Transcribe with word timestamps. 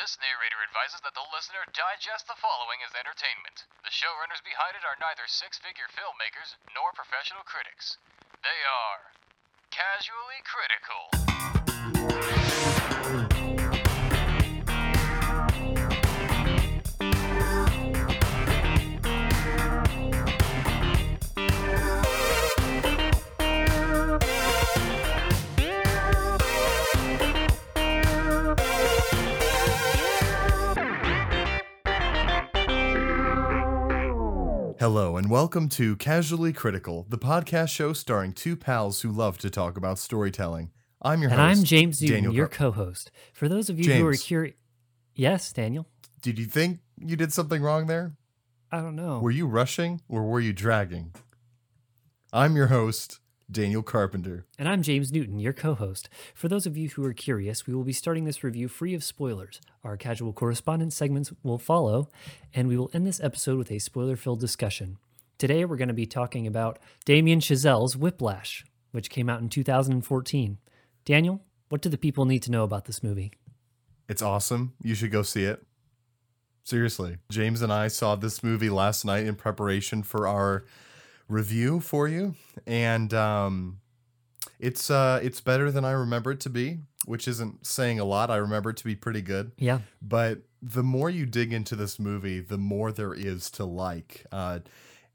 This 0.00 0.16
narrator 0.16 0.64
advises 0.64 1.04
that 1.04 1.12
the 1.12 1.28
listener 1.28 1.60
digest 1.76 2.24
the 2.24 2.32
following 2.40 2.80
as 2.80 2.96
entertainment. 2.96 3.68
The 3.84 3.92
showrunners 3.92 4.40
behind 4.40 4.72
it 4.72 4.80
are 4.80 4.96
neither 4.96 5.28
six 5.28 5.60
figure 5.60 5.92
filmmakers 5.92 6.56
nor 6.72 6.96
professional 6.96 7.44
critics. 7.44 8.00
They 8.40 8.64
are 8.64 9.12
casually 9.68 10.40
critical. 10.48 11.12
Hello, 34.80 35.18
and 35.18 35.28
welcome 35.28 35.68
to 35.68 35.94
Casually 35.96 36.54
Critical, 36.54 37.04
the 37.10 37.18
podcast 37.18 37.68
show 37.68 37.92
starring 37.92 38.32
two 38.32 38.56
pals 38.56 39.02
who 39.02 39.12
love 39.12 39.36
to 39.36 39.50
talk 39.50 39.76
about 39.76 39.98
storytelling. 39.98 40.70
I'm 41.02 41.20
your 41.20 41.30
And 41.30 41.38
host. 41.38 41.58
I'm 41.58 41.64
James 41.64 42.00
Newton, 42.00 42.14
Daniel 42.16 42.32
your 42.32 42.48
Car- 42.48 42.70
co-host. 42.70 43.10
For 43.34 43.46
those 43.46 43.68
of 43.68 43.78
you 43.78 43.92
who 43.92 44.06
are 44.06 44.14
curious, 44.14 44.56
yes, 45.14 45.52
Daniel. 45.52 45.86
Did 46.22 46.38
you 46.38 46.46
think 46.46 46.78
you 46.96 47.14
did 47.14 47.30
something 47.30 47.60
wrong 47.60 47.88
there? 47.88 48.14
I 48.72 48.78
don't 48.78 48.96
know. 48.96 49.18
Were 49.18 49.30
you 49.30 49.46
rushing 49.46 50.00
or 50.08 50.24
were 50.24 50.40
you 50.40 50.54
dragging? 50.54 51.12
I'm 52.32 52.56
your 52.56 52.68
host, 52.68 53.19
Daniel 53.50 53.82
Carpenter. 53.82 54.46
And 54.58 54.68
I'm 54.68 54.82
James 54.82 55.10
Newton, 55.10 55.40
your 55.40 55.52
co-host. 55.52 56.08
For 56.34 56.46
those 56.46 56.66
of 56.66 56.76
you 56.76 56.88
who 56.90 57.04
are 57.04 57.12
curious, 57.12 57.66
we 57.66 57.74
will 57.74 57.82
be 57.82 57.92
starting 57.92 58.24
this 58.24 58.44
review 58.44 58.68
free 58.68 58.94
of 58.94 59.02
spoilers. 59.02 59.60
Our 59.82 59.96
casual 59.96 60.32
correspondence 60.32 60.94
segments 60.94 61.32
will 61.42 61.58
follow, 61.58 62.08
and 62.54 62.68
we 62.68 62.76
will 62.76 62.90
end 62.94 63.06
this 63.06 63.20
episode 63.20 63.58
with 63.58 63.72
a 63.72 63.80
spoiler-filled 63.80 64.38
discussion. 64.38 64.98
Today, 65.36 65.64
we're 65.64 65.76
going 65.76 65.88
to 65.88 65.94
be 65.94 66.06
talking 66.06 66.46
about 66.46 66.78
Damien 67.04 67.40
Chazelle's 67.40 67.96
Whiplash, 67.96 68.64
which 68.92 69.10
came 69.10 69.28
out 69.28 69.40
in 69.40 69.48
2014. 69.48 70.58
Daniel, 71.04 71.42
what 71.70 71.82
do 71.82 71.88
the 71.88 71.98
people 71.98 72.26
need 72.26 72.42
to 72.44 72.52
know 72.52 72.62
about 72.62 72.84
this 72.84 73.02
movie? 73.02 73.32
It's 74.08 74.22
awesome. 74.22 74.74
You 74.82 74.94
should 74.94 75.10
go 75.10 75.22
see 75.22 75.44
it. 75.44 75.64
Seriously. 76.62 77.16
James 77.30 77.62
and 77.62 77.72
I 77.72 77.88
saw 77.88 78.14
this 78.14 78.44
movie 78.44 78.70
last 78.70 79.04
night 79.04 79.26
in 79.26 79.34
preparation 79.34 80.04
for 80.04 80.28
our 80.28 80.64
review 81.30 81.80
for 81.80 82.08
you. 82.08 82.34
And 82.66 83.14
um 83.14 83.78
it's 84.58 84.90
uh 84.90 85.20
it's 85.22 85.40
better 85.40 85.70
than 85.70 85.84
I 85.84 85.92
remember 85.92 86.32
it 86.32 86.40
to 86.40 86.50
be, 86.50 86.80
which 87.06 87.26
isn't 87.28 87.66
saying 87.66 88.00
a 88.00 88.04
lot. 88.04 88.30
I 88.30 88.36
remember 88.36 88.70
it 88.70 88.76
to 88.78 88.84
be 88.84 88.94
pretty 88.96 89.22
good. 89.22 89.52
Yeah, 89.56 89.78
But 90.02 90.42
the 90.62 90.82
more 90.82 91.08
you 91.08 91.24
dig 91.24 91.52
into 91.52 91.74
this 91.76 91.98
movie, 91.98 92.40
the 92.40 92.58
more 92.58 92.92
there 92.92 93.14
is 93.14 93.50
to 93.52 93.64
like. 93.64 94.26
Uh, 94.30 94.58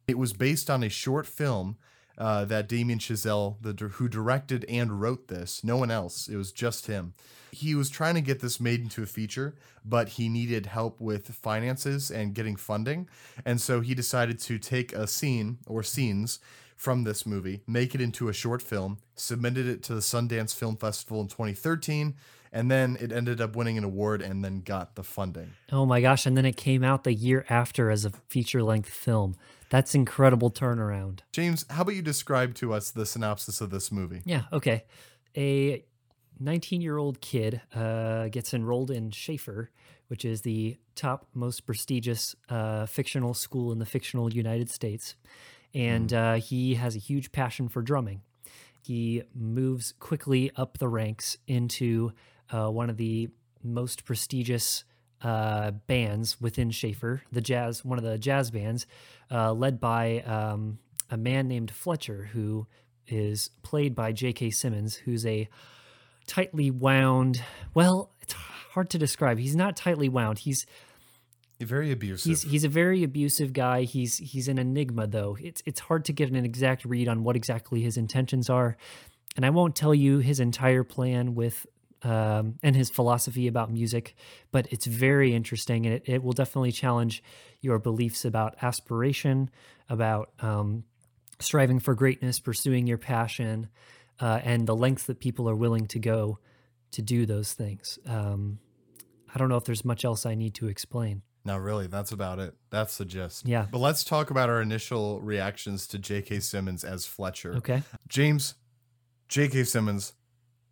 it 0.07 0.17
was 0.17 0.33
based 0.33 0.69
on 0.69 0.81
a 0.83 0.89
short 0.89 1.27
film 1.27 1.77
uh, 2.17 2.45
that 2.45 2.67
Damien 2.67 2.99
Chazelle, 2.99 3.57
the 3.61 3.73
who 3.87 4.07
directed 4.07 4.65
and 4.69 5.01
wrote 5.01 5.27
this, 5.27 5.63
no 5.63 5.77
one 5.77 5.91
else. 5.91 6.27
It 6.27 6.37
was 6.37 6.51
just 6.51 6.87
him. 6.87 7.13
He 7.51 7.75
was 7.75 7.89
trying 7.89 8.15
to 8.15 8.21
get 8.21 8.41
this 8.41 8.59
made 8.59 8.81
into 8.81 9.03
a 9.03 9.05
feature, 9.05 9.55
but 9.83 10.09
he 10.09 10.27
needed 10.27 10.65
help 10.65 10.99
with 10.99 11.27
finances 11.27 12.11
and 12.11 12.33
getting 12.33 12.55
funding, 12.55 13.07
and 13.45 13.61
so 13.61 13.81
he 13.81 13.95
decided 13.95 14.39
to 14.39 14.57
take 14.59 14.93
a 14.93 15.07
scene 15.07 15.59
or 15.65 15.83
scenes 15.83 16.39
from 16.75 17.03
this 17.03 17.25
movie, 17.25 17.61
make 17.65 17.95
it 17.95 18.01
into 18.01 18.27
a 18.27 18.33
short 18.33 18.61
film, 18.61 18.97
submitted 19.15 19.65
it 19.65 19.81
to 19.83 19.93
the 19.93 20.01
Sundance 20.01 20.53
Film 20.53 20.75
Festival 20.75 21.21
in 21.21 21.27
2013, 21.27 22.15
and 22.55 22.71
then 22.71 22.97
it 23.01 23.11
ended 23.11 23.41
up 23.41 23.53
winning 23.55 23.77
an 23.77 23.83
award 23.83 24.21
and 24.21 24.43
then 24.43 24.61
got 24.61 24.95
the 24.95 25.03
funding. 25.03 25.51
Oh 25.73 25.85
my 25.85 25.99
gosh, 25.99 26.25
and 26.25 26.37
then 26.37 26.45
it 26.45 26.55
came 26.55 26.85
out 26.85 27.03
the 27.03 27.13
year 27.13 27.45
after 27.49 27.91
as 27.91 28.05
a 28.05 28.11
feature 28.29 28.63
length 28.63 28.89
film. 28.89 29.35
That's 29.69 29.93
incredible 29.93 30.49
turnaround. 30.49 31.19
James, 31.33 31.65
how 31.69 31.81
about 31.81 31.95
you 31.95 32.01
describe 32.01 32.55
to 32.55 32.73
us 32.73 32.91
the 32.91 33.05
synopsis 33.05 33.59
of 33.59 33.71
this 33.71 33.91
movie? 33.91 34.21
Yeah, 34.23 34.43
okay. 34.53 34.85
A 35.35 35.83
19 36.39 36.79
year 36.79 36.97
old 36.97 37.19
kid 37.19 37.61
uh, 37.75 38.29
gets 38.29 38.53
enrolled 38.53 38.89
in 38.89 39.11
Shaffer, 39.11 39.69
which 40.07 40.23
is 40.23 40.41
the 40.41 40.77
top, 40.95 41.27
most 41.33 41.65
prestigious 41.65 42.37
uh, 42.47 42.85
fictional 42.85 43.33
school 43.33 43.73
in 43.73 43.79
the 43.79 43.85
fictional 43.85 44.31
United 44.31 44.69
States. 44.69 45.15
And 45.73 46.13
uh, 46.13 46.35
he 46.35 46.75
has 46.75 46.95
a 46.95 46.99
huge 46.99 47.33
passion 47.33 47.67
for 47.67 47.81
drumming. 47.81 48.21
He 48.81 49.23
moves 49.33 49.93
quickly 49.99 50.51
up 50.55 50.77
the 50.77 50.87
ranks 50.87 51.37
into 51.47 52.13
uh, 52.51 52.69
one 52.69 52.89
of 52.89 52.97
the 52.97 53.29
most 53.63 54.05
prestigious 54.05 54.83
uh, 55.21 55.71
bands 55.71 56.39
within 56.39 56.69
Shaffer, 56.71 57.23
the 57.31 57.41
jazz, 57.41 57.83
one 57.83 57.97
of 57.97 58.03
the 58.03 58.17
jazz 58.17 58.51
bands, 58.51 58.85
uh, 59.31 59.53
led 59.53 59.79
by 59.79 60.19
um, 60.21 60.77
a 61.09 61.17
man 61.17 61.47
named 61.47 61.71
Fletcher, 61.71 62.29
who 62.33 62.67
is 63.07 63.49
played 63.63 63.95
by 63.95 64.11
J.K. 64.11 64.51
Simmons, 64.51 64.95
who's 64.95 65.25
a 65.25 65.47
tightly 66.27 66.69
wound. 66.71 67.41
Well, 67.73 68.11
it's 68.21 68.33
hard 68.33 68.89
to 68.91 68.97
describe. 68.97 69.37
He's 69.39 69.55
not 69.55 69.75
tightly 69.77 70.09
wound. 70.09 70.39
He's 70.39 70.65
Very 71.61 71.91
abusive. 71.91 72.29
he's 72.29 72.41
he's 72.43 72.63
a 72.63 72.69
very 72.69 73.03
abusive 73.03 73.53
guy. 73.53 73.83
He's 73.83 74.17
he's 74.17 74.47
an 74.47 74.57
enigma 74.57 75.07
though. 75.07 75.37
It's 75.41 75.61
it's 75.65 75.79
hard 75.79 76.05
to 76.05 76.13
get 76.13 76.29
an 76.29 76.43
exact 76.45 76.83
read 76.85 77.07
on 77.07 77.23
what 77.23 77.35
exactly 77.35 77.81
his 77.81 77.95
intentions 77.97 78.49
are, 78.49 78.75
and 79.35 79.45
I 79.45 79.49
won't 79.51 79.75
tell 79.75 79.93
you 79.95 80.17
his 80.19 80.39
entire 80.39 80.83
plan 80.83 81.35
with 81.35 81.65
um, 82.05 82.55
and 82.61 82.75
his 82.75 82.91
philosophy 82.91 83.47
about 83.47 83.71
music, 83.71 84.15
but 84.51 84.67
it's 84.71 84.85
very 84.85 85.33
interesting 85.33 85.87
and 85.87 85.95
it, 85.95 86.03
it 86.05 86.23
will 86.23 86.33
definitely 86.33 86.71
challenge 86.71 87.23
your 87.61 87.79
beliefs 87.79 88.25
about 88.25 88.55
aspiration, 88.61 89.49
about 89.89 90.29
um, 90.39 90.83
striving 91.39 91.79
for 91.79 91.95
greatness, 91.95 92.39
pursuing 92.39 92.85
your 92.85 92.99
passion, 92.99 93.69
uh, 94.19 94.39
and 94.43 94.67
the 94.67 94.75
lengths 94.75 95.07
that 95.07 95.19
people 95.19 95.49
are 95.49 95.55
willing 95.55 95.87
to 95.87 95.99
go 95.99 96.37
to 96.91 97.01
do 97.01 97.25
those 97.25 97.53
things. 97.53 97.97
Um, 98.05 98.59
I 99.33 99.39
don't 99.39 99.49
know 99.49 99.57
if 99.57 99.65
there's 99.65 99.83
much 99.83 100.05
else 100.05 100.27
I 100.27 100.35
need 100.35 100.53
to 100.55 100.67
explain. 100.67 101.23
Not 101.43 101.61
really. 101.61 101.87
That's 101.87 102.11
about 102.11 102.37
it. 102.39 102.53
That's 102.69 102.97
the 102.97 103.05
gist. 103.05 103.47
Yeah. 103.47 103.65
But 103.69 103.79
let's 103.79 104.03
talk 104.03 104.29
about 104.29 104.49
our 104.49 104.61
initial 104.61 105.19
reactions 105.21 105.87
to 105.87 105.99
J.K. 105.99 106.39
Simmons 106.39 106.83
as 106.83 107.07
Fletcher. 107.07 107.55
Okay. 107.55 107.81
James, 108.07 108.55
J.K. 109.27 109.63
Simmons, 109.63 110.13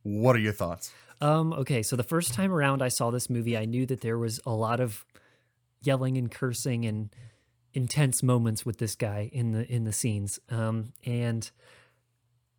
what 0.04 0.36
are 0.36 0.40
your 0.40 0.54
thoughts? 0.54 0.92
Um, 1.22 1.54
okay, 1.54 1.84
so 1.84 1.96
the 1.96 2.04
first 2.04 2.34
time 2.34 2.52
around 2.52 2.82
I 2.82 2.90
saw 2.90 3.10
this 3.10 3.30
movie, 3.30 3.58
I 3.58 3.66
knew 3.66 3.86
that 3.86 4.02
there 4.02 4.18
was 4.18 4.40
a 4.46 4.52
lot 4.52 4.80
of 4.80 5.06
yelling 5.82 6.18
and 6.18 6.30
cursing 6.30 6.86
and 6.86 7.10
intense 7.74 8.22
moments 8.22 8.66
with 8.66 8.78
this 8.78 8.96
guy 8.96 9.30
in 9.34 9.52
the 9.52 9.72
in 9.72 9.84
the 9.84 9.94
scenes. 9.94 10.40
Um, 10.50 10.94
and 11.06 11.50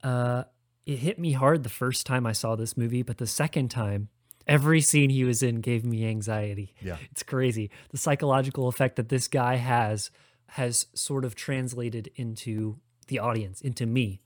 uh, 0.02 0.44
it 0.86 0.98
hit 0.98 1.18
me 1.18 1.32
hard 1.32 1.62
the 1.62 1.70
first 1.70 2.06
time 2.06 2.26
I 2.26 2.32
saw 2.32 2.56
this 2.56 2.76
movie, 2.76 3.02
but 3.02 3.18
the 3.18 3.26
second 3.26 3.70
time, 3.70 4.08
every 4.46 4.80
scene 4.80 5.10
he 5.10 5.24
was 5.24 5.42
in 5.42 5.60
gave 5.60 5.84
me 5.84 6.06
anxiety. 6.06 6.74
Yeah. 6.80 6.96
It's 7.10 7.22
crazy. 7.22 7.70
The 7.90 7.98
psychological 7.98 8.68
effect 8.68 8.96
that 8.96 9.08
this 9.08 9.28
guy 9.28 9.56
has 9.56 10.10
has 10.48 10.86
sort 10.94 11.24
of 11.24 11.34
translated 11.34 12.10
into 12.16 12.78
the 13.08 13.18
audience, 13.18 13.60
into 13.60 13.86
me. 13.86 14.20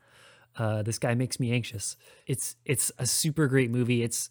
Uh, 0.58 0.82
this 0.82 0.98
guy 0.98 1.14
makes 1.14 1.38
me 1.38 1.52
anxious. 1.52 1.96
It's 2.26 2.56
it's 2.64 2.90
a 2.98 3.06
super 3.06 3.46
great 3.46 3.70
movie. 3.70 4.02
It's 4.02 4.28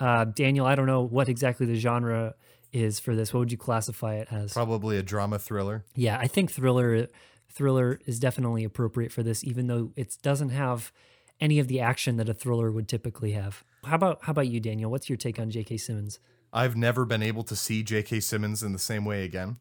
uh, 0.00 0.24
Daniel. 0.24 0.66
I 0.66 0.74
don't 0.74 0.86
know 0.86 1.02
what 1.02 1.28
exactly 1.28 1.66
the 1.66 1.76
genre 1.76 2.34
is 2.72 2.98
for 2.98 3.14
this. 3.14 3.32
What 3.32 3.40
would 3.40 3.52
you 3.52 3.58
classify 3.58 4.14
it 4.16 4.28
as? 4.30 4.52
Probably 4.52 4.96
a 4.98 5.02
drama 5.02 5.38
thriller. 5.38 5.84
Yeah, 5.94 6.18
I 6.18 6.26
think 6.26 6.50
thriller 6.50 7.08
thriller 7.48 8.00
is 8.06 8.18
definitely 8.18 8.64
appropriate 8.64 9.12
for 9.12 9.22
this, 9.22 9.44
even 9.44 9.66
though 9.66 9.92
it 9.96 10.16
doesn't 10.22 10.50
have 10.50 10.92
any 11.40 11.58
of 11.58 11.68
the 11.68 11.80
action 11.80 12.16
that 12.16 12.28
a 12.28 12.34
thriller 12.34 12.70
would 12.70 12.88
typically 12.88 13.32
have. 13.32 13.64
How 13.84 13.96
about 13.96 14.18
how 14.22 14.32
about 14.32 14.48
you, 14.48 14.60
Daniel? 14.60 14.90
What's 14.90 15.08
your 15.08 15.16
take 15.16 15.38
on 15.38 15.50
J.K. 15.50 15.76
Simmons? 15.78 16.18
I've 16.52 16.76
never 16.76 17.04
been 17.04 17.22
able 17.22 17.44
to 17.44 17.54
see 17.54 17.82
J.K. 17.82 18.20
Simmons 18.20 18.62
in 18.62 18.72
the 18.72 18.78
same 18.78 19.04
way 19.04 19.24
again. 19.24 19.58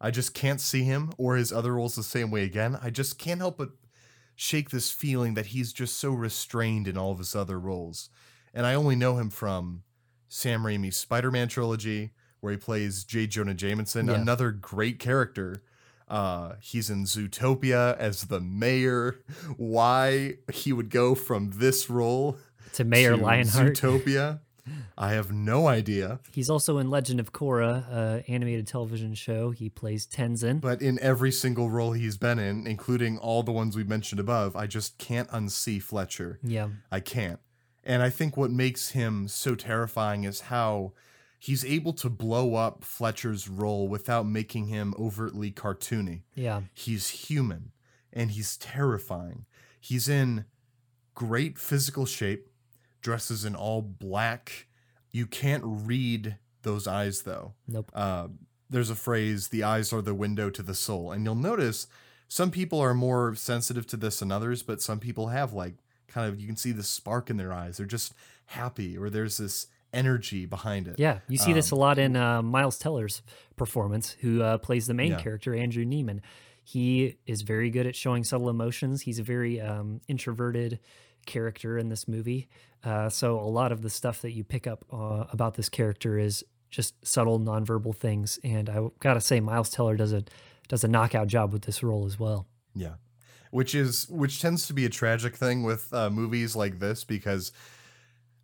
I 0.00 0.10
just 0.10 0.32
can't 0.32 0.60
see 0.60 0.84
him 0.84 1.12
or 1.18 1.36
his 1.36 1.52
other 1.52 1.74
roles 1.74 1.94
the 1.94 2.02
same 2.02 2.30
way 2.30 2.44
again. 2.44 2.78
I 2.80 2.88
just 2.88 3.18
can't 3.18 3.40
help 3.40 3.58
but 3.58 3.70
shake 4.42 4.70
this 4.70 4.90
feeling 4.90 5.34
that 5.34 5.46
he's 5.46 5.70
just 5.70 5.98
so 5.98 6.10
restrained 6.12 6.88
in 6.88 6.96
all 6.96 7.12
of 7.12 7.18
his 7.18 7.36
other 7.36 7.60
roles. 7.60 8.08
And 8.54 8.64
I 8.64 8.72
only 8.72 8.96
know 8.96 9.18
him 9.18 9.28
from 9.28 9.82
Sam 10.30 10.62
Raimi's 10.62 10.96
Spider 10.96 11.30
Man 11.30 11.46
trilogy, 11.46 12.12
where 12.40 12.50
he 12.50 12.56
plays 12.56 13.04
J. 13.04 13.26
Jonah 13.26 13.52
Jameson, 13.52 14.06
Yeah. 14.06 14.14
another 14.14 14.50
great 14.50 14.98
character. 14.98 15.62
Uh, 16.08 16.54
he's 16.62 16.88
in 16.88 17.04
Zootopia 17.04 17.98
as 17.98 18.22
the 18.24 18.40
mayor. 18.40 19.20
Why 19.58 20.36
he 20.50 20.72
would 20.72 20.88
go 20.88 21.14
from 21.14 21.50
this 21.56 21.90
role 21.90 22.38
To 22.72 22.84
Mayor 22.84 23.16
to 23.16 23.22
Lionheart. 23.22 23.76
Zootopia, 23.76 24.40
I 24.98 25.12
have 25.12 25.32
no 25.32 25.66
idea. 25.66 26.20
He's 26.32 26.50
also 26.50 26.78
in 26.78 26.90
Legend 26.90 27.20
of 27.20 27.32
Korra, 27.32 27.84
uh, 27.90 28.22
animated 28.28 28.66
television 28.66 29.14
show. 29.14 29.50
He 29.50 29.68
plays 29.68 30.06
Tenzin. 30.06 30.60
But 30.60 30.82
in 30.82 30.98
every 31.00 31.32
single 31.32 31.70
role 31.70 31.92
he's 31.92 32.16
been 32.16 32.38
in, 32.38 32.66
including 32.66 33.18
all 33.18 33.42
the 33.42 33.52
ones 33.52 33.76
we 33.76 33.84
mentioned 33.84 34.20
above, 34.20 34.56
I 34.56 34.66
just 34.66 34.98
can't 34.98 35.28
unsee 35.30 35.82
Fletcher. 35.82 36.38
yeah, 36.42 36.68
I 36.90 37.00
can't. 37.00 37.40
And 37.82 38.02
I 38.02 38.10
think 38.10 38.36
what 38.36 38.50
makes 38.50 38.90
him 38.90 39.26
so 39.26 39.54
terrifying 39.54 40.24
is 40.24 40.42
how 40.42 40.92
he's 41.38 41.64
able 41.64 41.94
to 41.94 42.10
blow 42.10 42.54
up 42.54 42.84
Fletcher's 42.84 43.48
role 43.48 43.88
without 43.88 44.26
making 44.26 44.66
him 44.66 44.92
overtly 44.98 45.50
cartoony. 45.50 46.22
Yeah. 46.34 46.60
He's 46.74 47.08
human 47.08 47.72
and 48.12 48.32
he's 48.32 48.58
terrifying. 48.58 49.46
He's 49.80 50.08
in 50.08 50.44
great 51.14 51.58
physical 51.58 52.04
shape, 52.04 52.48
dresses 53.00 53.44
in 53.44 53.54
all 53.54 53.82
black. 53.82 54.66
You 55.10 55.26
can't 55.26 55.62
read 55.64 56.36
those 56.62 56.86
eyes 56.86 57.22
though. 57.22 57.54
Nope. 57.66 57.90
Uh, 57.94 58.28
there's 58.68 58.90
a 58.90 58.94
phrase, 58.94 59.48
the 59.48 59.64
eyes 59.64 59.92
are 59.92 60.02
the 60.02 60.14
window 60.14 60.50
to 60.50 60.62
the 60.62 60.74
soul. 60.74 61.10
And 61.10 61.24
you'll 61.24 61.34
notice 61.34 61.86
some 62.28 62.50
people 62.50 62.78
are 62.80 62.94
more 62.94 63.34
sensitive 63.34 63.86
to 63.88 63.96
this 63.96 64.20
than 64.20 64.30
others, 64.30 64.62
but 64.62 64.80
some 64.80 65.00
people 65.00 65.28
have 65.28 65.52
like 65.52 65.74
kind 66.06 66.28
of, 66.32 66.40
you 66.40 66.46
can 66.46 66.56
see 66.56 66.70
the 66.72 66.82
spark 66.84 67.30
in 67.30 67.36
their 67.36 67.52
eyes. 67.52 67.78
They're 67.78 67.86
just 67.86 68.14
happy 68.46 68.96
or 68.96 69.10
there's 69.10 69.38
this 69.38 69.66
energy 69.92 70.46
behind 70.46 70.86
it. 70.86 70.96
Yeah, 70.98 71.18
you 71.26 71.36
see 71.38 71.52
this 71.52 71.72
a 71.72 71.74
Um, 71.74 71.80
lot 71.80 71.98
in 71.98 72.14
uh, 72.14 72.42
Miles 72.42 72.78
Teller's 72.78 73.22
performance, 73.56 74.12
who 74.20 74.40
uh, 74.42 74.58
plays 74.58 74.86
the 74.86 74.94
main 74.94 75.12
Yeah. 75.12 75.20
character, 75.20 75.52
Andrew 75.54 75.84
Neiman. 75.84 76.20
He 76.62 77.16
is 77.26 77.42
very 77.42 77.70
good 77.70 77.88
at 77.88 77.96
showing 77.96 78.22
subtle 78.22 78.48
emotions. 78.48 79.02
He's 79.02 79.18
a 79.18 79.24
very 79.24 79.60
um, 79.60 80.00
introverted 80.06 80.78
character 81.26 81.78
in 81.78 81.88
this 81.88 82.06
movie. 82.08 82.48
Uh, 82.84 83.08
so 83.08 83.38
a 83.38 83.42
lot 83.48 83.72
of 83.72 83.82
the 83.82 83.90
stuff 83.90 84.22
that 84.22 84.32
you 84.32 84.42
pick 84.44 84.66
up 84.66 84.84
uh, 84.92 85.24
about 85.32 85.54
this 85.54 85.68
character 85.68 86.18
is 86.18 86.44
just 86.70 86.94
subtle 87.06 87.38
nonverbal 87.38 87.94
things. 87.94 88.38
And 88.42 88.68
I 88.68 88.88
gotta 89.00 89.20
say, 89.20 89.40
Miles 89.40 89.70
Teller 89.70 89.96
does 89.96 90.12
a 90.12 90.24
does 90.68 90.84
a 90.84 90.88
knockout 90.88 91.26
job 91.26 91.52
with 91.52 91.62
this 91.62 91.82
role 91.82 92.06
as 92.06 92.18
well. 92.18 92.46
Yeah. 92.74 92.94
Which 93.50 93.74
is 93.74 94.08
which 94.08 94.40
tends 94.40 94.66
to 94.68 94.72
be 94.72 94.84
a 94.84 94.88
tragic 94.88 95.36
thing 95.36 95.62
with 95.62 95.92
uh, 95.92 96.10
movies 96.10 96.54
like 96.54 96.78
this 96.78 97.04
because 97.04 97.52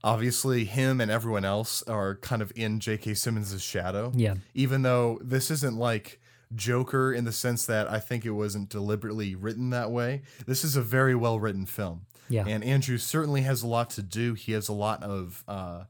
obviously 0.02 0.64
him 0.64 1.00
and 1.00 1.11
everyone 1.11 1.44
else 1.44 1.82
are 1.84 2.17
kind 2.17 2.43
of 2.43 2.52
in 2.55 2.81
J.K. 2.81 3.14
Simmons's 3.14 3.62
shadow. 3.62 4.12
Yeah, 4.14 4.34
Even 4.55 4.82
though 4.82 5.19
this 5.22 5.50
isn't 5.50 5.76
like 5.76 6.20
Joker 6.54 7.12
in 7.12 7.25
the 7.25 7.32
sense 7.32 7.66
that 7.66 7.90
I 7.90 7.98
think 7.98 8.25
it 8.25 8.31
wasn't 8.31 8.69
deliberately 8.69 9.34
written 9.34 9.70
that 9.70 9.90
way. 9.90 10.22
This 10.46 10.64
is 10.64 10.76
a 10.76 10.82
very 10.82 11.14
well 11.14 11.40
written 11.40 11.66
film. 11.66 12.06
yeah, 12.28 12.44
And 12.46 12.62
Andrew 12.62 12.98
certainly 12.98 13.43
has 13.43 13.62
a 13.62 13.66
lot 13.66 13.90
to 13.90 14.02
do. 14.02 14.34
He 14.34 14.52
has 14.52 14.69
a 14.69 14.72
lot 14.72 15.02
of 15.02 15.44
uh, 15.48 15.84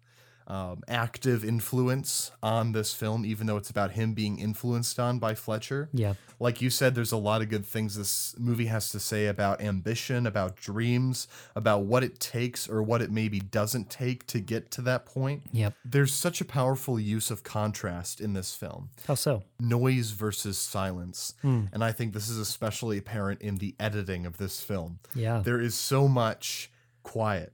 um, 0.46 0.82
active 0.88 1.44
influence 1.44 2.30
on 2.42 2.72
this 2.72 2.94
film, 2.94 3.24
even 3.24 3.46
though 3.46 3.56
it's 3.56 3.70
about 3.70 3.92
him 3.92 4.14
being 4.14 4.38
influenced 4.38 4.98
on 4.98 5.18
by 5.18 5.34
Fletcher 5.34 5.88
yeah, 5.92 6.14
like 6.38 6.60
you 6.60 6.70
said, 6.70 6.94
there's 6.94 7.12
a 7.12 7.16
lot 7.16 7.42
of 7.42 7.48
good 7.48 7.64
things 7.64 7.96
this 7.96 8.34
movie 8.38 8.66
has 8.66 8.90
to 8.90 9.00
say 9.00 9.26
about 9.26 9.60
ambition, 9.60 10.26
about 10.26 10.56
dreams, 10.56 11.28
about 11.54 11.84
what 11.84 12.04
it 12.04 12.20
takes 12.20 12.68
or 12.68 12.82
what 12.82 13.00
it 13.00 13.10
maybe 13.10 13.40
doesn't 13.40 13.88
take 13.88 14.26
to 14.26 14.40
get 14.40 14.70
to 14.72 14.82
that 14.82 15.06
point. 15.06 15.42
yep. 15.52 15.74
There's 15.84 16.12
such 16.12 16.40
a 16.40 16.44
powerful 16.44 17.00
use 17.00 17.30
of 17.30 17.42
contrast 17.42 18.20
in 18.20 18.34
this 18.34 18.54
film 18.54 18.90
How 19.06 19.14
so? 19.14 19.42
noise 19.58 20.10
versus 20.10 20.58
silence. 20.58 21.34
Hmm. 21.42 21.64
And 21.72 21.82
I 21.82 21.92
think 21.92 22.12
this 22.12 22.28
is 22.28 22.38
especially 22.38 22.98
apparent 22.98 23.40
in 23.40 23.56
the 23.56 23.74
editing 23.80 24.26
of 24.26 24.36
this 24.36 24.60
film. 24.60 24.98
Yeah, 25.14 25.40
There 25.44 25.60
is 25.60 25.74
so 25.74 26.08
much 26.08 26.70
quiet 27.02 27.52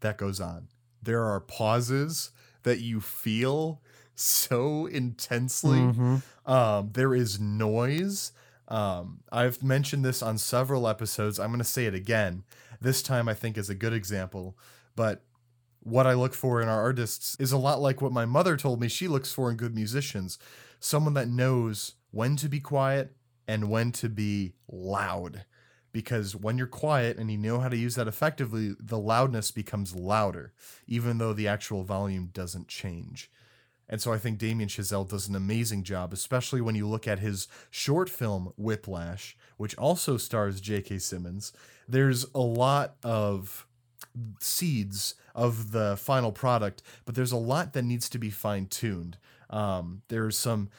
that 0.00 0.18
goes 0.18 0.40
on. 0.40 0.68
There 1.02 1.24
are 1.24 1.40
pauses 1.40 2.30
that 2.62 2.80
you 2.80 3.00
feel 3.00 3.80
so 4.14 4.86
intensely. 4.86 5.78
Mhm. 5.78 6.22
Um, 6.46 6.90
there 6.92 7.14
is 7.14 7.40
noise. 7.40 8.32
Um, 8.68 9.20
I've 9.32 9.62
mentioned 9.62 10.04
this 10.04 10.22
on 10.22 10.38
several 10.38 10.86
episodes. 10.86 11.40
I'm 11.40 11.48
going 11.50 11.58
to 11.58 11.64
say 11.64 11.86
it 11.86 11.94
again. 11.94 12.44
This 12.80 13.02
time, 13.02 13.28
I 13.28 13.34
think, 13.34 13.56
is 13.58 13.68
a 13.70 13.74
good 13.74 13.92
example. 13.92 14.56
But 14.94 15.24
what 15.82 16.06
I 16.06 16.12
look 16.12 16.34
for 16.34 16.60
in 16.60 16.68
our 16.68 16.80
artists 16.80 17.36
is 17.40 17.52
a 17.52 17.56
lot 17.58 17.80
like 17.80 18.02
what 18.02 18.12
my 18.12 18.26
mother 18.26 18.56
told 18.56 18.80
me 18.80 18.88
she 18.88 19.08
looks 19.08 19.32
for 19.32 19.50
in 19.50 19.56
good 19.56 19.74
musicians 19.74 20.38
someone 20.78 21.14
that 21.14 21.28
knows 21.28 21.94
when 22.10 22.36
to 22.36 22.48
be 22.48 22.60
quiet 22.60 23.14
and 23.48 23.70
when 23.70 23.92
to 23.92 24.08
be 24.08 24.54
loud. 24.70 25.44
Because 25.92 26.36
when 26.36 26.56
you're 26.56 26.66
quiet 26.66 27.18
and 27.18 27.30
you 27.30 27.38
know 27.38 27.58
how 27.58 27.68
to 27.68 27.76
use 27.76 27.96
that 27.96 28.06
effectively, 28.06 28.76
the 28.78 28.98
loudness 28.98 29.50
becomes 29.50 29.94
louder, 29.94 30.52
even 30.86 31.18
though 31.18 31.32
the 31.32 31.48
actual 31.48 31.82
volume 31.82 32.30
doesn't 32.32 32.68
change. 32.68 33.30
And 33.88 34.00
so 34.00 34.12
I 34.12 34.18
think 34.18 34.38
Damien 34.38 34.68
Chazelle 34.68 35.08
does 35.08 35.28
an 35.28 35.34
amazing 35.34 35.82
job, 35.82 36.12
especially 36.12 36.60
when 36.60 36.76
you 36.76 36.86
look 36.86 37.08
at 37.08 37.18
his 37.18 37.48
short 37.70 38.08
film 38.08 38.52
Whiplash, 38.56 39.36
which 39.56 39.76
also 39.76 40.16
stars 40.16 40.60
J.K. 40.60 40.98
Simmons. 40.98 41.52
There's 41.88 42.24
a 42.32 42.40
lot 42.40 42.94
of 43.02 43.66
seeds 44.38 45.16
of 45.34 45.72
the 45.72 45.96
final 45.96 46.30
product, 46.30 46.82
but 47.04 47.16
there's 47.16 47.32
a 47.32 47.36
lot 47.36 47.72
that 47.72 47.82
needs 47.82 48.08
to 48.10 48.18
be 48.18 48.30
fine 48.30 48.66
tuned. 48.66 49.18
Um, 49.50 50.02
there's 50.06 50.38
some 50.38 50.70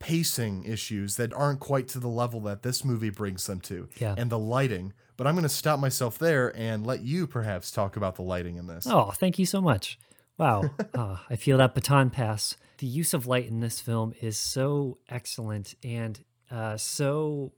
pacing 0.00 0.64
issues 0.64 1.14
that 1.16 1.32
aren't 1.32 1.60
quite 1.60 1.86
to 1.88 2.00
the 2.00 2.08
level 2.08 2.40
that 2.40 2.62
this 2.62 2.84
movie 2.84 3.10
brings 3.10 3.46
them 3.46 3.60
to, 3.60 3.88
Yeah. 4.00 4.14
and 4.18 4.30
the 4.30 4.38
lighting. 4.38 4.92
But 5.16 5.26
I'm 5.26 5.34
going 5.34 5.42
to 5.42 5.48
stop 5.48 5.78
myself 5.78 6.18
there 6.18 6.52
and 6.56 6.84
let 6.86 7.02
you 7.02 7.26
perhaps 7.26 7.70
talk 7.70 7.96
about 7.96 8.16
the 8.16 8.22
lighting 8.22 8.56
in 8.56 8.66
this. 8.66 8.86
Oh, 8.88 9.10
thank 9.12 9.38
you 9.38 9.44
so 9.46 9.60
much. 9.60 9.98
Wow. 10.38 10.70
uh, 10.94 11.18
I 11.28 11.36
feel 11.36 11.58
that 11.58 11.74
baton 11.74 12.08
pass. 12.10 12.56
The 12.78 12.86
use 12.86 13.12
of 13.12 13.26
light 13.26 13.46
in 13.46 13.60
this 13.60 13.78
film 13.80 14.14
is 14.22 14.38
so 14.38 14.98
excellent 15.10 15.74
and 15.84 16.18
uh, 16.50 16.78
so 16.78 17.52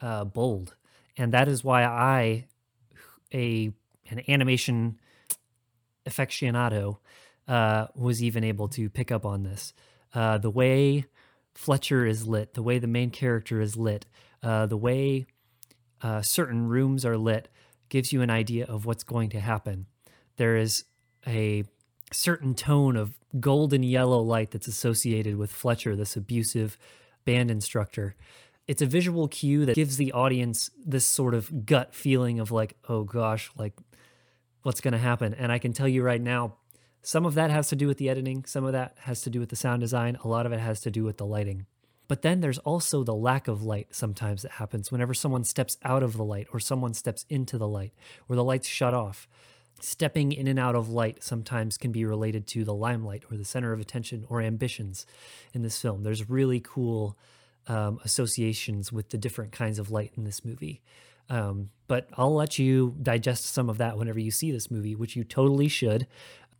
uh, 0.00 0.24
bold. 0.24 0.76
And 1.16 1.32
that 1.32 1.48
is 1.48 1.64
why 1.64 1.82
I, 1.84 2.46
a 3.34 3.72
an 4.08 4.22
animation 4.28 5.00
aficionado, 6.06 6.98
uh, 7.48 7.86
was 7.96 8.22
even 8.22 8.44
able 8.44 8.68
to 8.68 8.88
pick 8.88 9.10
up 9.10 9.24
on 9.26 9.42
this. 9.42 9.72
Uh, 10.14 10.38
the 10.38 10.50
way 10.50 11.06
Fletcher 11.54 12.06
is 12.06 12.26
lit, 12.26 12.54
the 12.54 12.62
way 12.62 12.78
the 12.78 12.86
main 12.86 13.10
character 13.10 13.60
is 13.60 13.76
lit, 13.76 14.06
uh, 14.42 14.66
the 14.66 14.76
way 14.76 15.26
uh, 16.02 16.22
certain 16.22 16.68
rooms 16.68 17.04
are 17.04 17.16
lit 17.16 17.48
gives 17.88 18.12
you 18.12 18.22
an 18.22 18.30
idea 18.30 18.64
of 18.64 18.86
what's 18.86 19.04
going 19.04 19.28
to 19.30 19.40
happen. 19.40 19.86
There 20.36 20.56
is 20.56 20.84
a 21.26 21.64
certain 22.12 22.54
tone 22.54 22.96
of 22.96 23.18
golden 23.38 23.82
yellow 23.82 24.20
light 24.20 24.50
that's 24.50 24.66
associated 24.66 25.36
with 25.36 25.52
Fletcher, 25.52 25.94
this 25.94 26.16
abusive 26.16 26.78
band 27.24 27.50
instructor. 27.50 28.16
It's 28.66 28.82
a 28.82 28.86
visual 28.86 29.28
cue 29.28 29.66
that 29.66 29.74
gives 29.74 29.96
the 29.96 30.12
audience 30.12 30.70
this 30.84 31.06
sort 31.06 31.34
of 31.34 31.66
gut 31.66 31.94
feeling 31.94 32.40
of 32.40 32.50
like, 32.50 32.76
oh 32.88 33.04
gosh, 33.04 33.50
like 33.56 33.74
what's 34.62 34.80
going 34.80 34.92
to 34.92 34.98
happen. 34.98 35.34
And 35.34 35.52
I 35.52 35.58
can 35.58 35.72
tell 35.72 35.88
you 35.88 36.02
right 36.02 36.20
now, 36.20 36.56
some 37.02 37.26
of 37.26 37.34
that 37.34 37.50
has 37.50 37.68
to 37.68 37.76
do 37.76 37.86
with 37.88 37.98
the 37.98 38.08
editing, 38.08 38.44
some 38.44 38.64
of 38.64 38.72
that 38.72 38.96
has 39.00 39.22
to 39.22 39.30
do 39.30 39.40
with 39.40 39.48
the 39.48 39.56
sound 39.56 39.80
design, 39.80 40.16
a 40.22 40.28
lot 40.28 40.46
of 40.46 40.52
it 40.52 40.60
has 40.60 40.80
to 40.82 40.90
do 40.90 41.04
with 41.04 41.16
the 41.16 41.26
lighting. 41.26 41.66
But 42.08 42.22
then 42.22 42.40
there's 42.40 42.58
also 42.58 43.02
the 43.02 43.14
lack 43.14 43.48
of 43.48 43.62
light 43.62 43.88
sometimes 43.90 44.42
that 44.42 44.52
happens 44.52 44.92
whenever 44.92 45.14
someone 45.14 45.44
steps 45.44 45.78
out 45.82 46.02
of 46.02 46.16
the 46.16 46.24
light 46.24 46.46
or 46.52 46.60
someone 46.60 46.94
steps 46.94 47.24
into 47.28 47.58
the 47.58 47.66
light 47.66 47.92
or 48.28 48.36
the 48.36 48.44
lights 48.44 48.68
shut 48.68 48.94
off. 48.94 49.26
Stepping 49.80 50.30
in 50.30 50.46
and 50.46 50.58
out 50.58 50.76
of 50.76 50.90
light 50.90 51.24
sometimes 51.24 51.76
can 51.76 51.90
be 51.90 52.04
related 52.04 52.46
to 52.48 52.64
the 52.64 52.74
limelight 52.74 53.24
or 53.30 53.36
the 53.36 53.44
center 53.44 53.72
of 53.72 53.80
attention 53.80 54.24
or 54.28 54.40
ambitions 54.40 55.06
in 55.54 55.62
this 55.62 55.80
film. 55.80 56.02
There's 56.02 56.28
really 56.28 56.60
cool 56.60 57.16
um, 57.66 57.98
associations 58.04 58.92
with 58.92 59.08
the 59.08 59.18
different 59.18 59.52
kinds 59.52 59.78
of 59.78 59.90
light 59.90 60.12
in 60.16 60.24
this 60.24 60.44
movie. 60.44 60.82
Um, 61.30 61.70
but 61.88 62.08
I'll 62.14 62.34
let 62.34 62.58
you 62.58 62.94
digest 63.02 63.46
some 63.46 63.70
of 63.70 63.78
that 63.78 63.96
whenever 63.96 64.18
you 64.18 64.30
see 64.30 64.52
this 64.52 64.70
movie, 64.70 64.94
which 64.94 65.16
you 65.16 65.24
totally 65.24 65.68
should. 65.68 66.06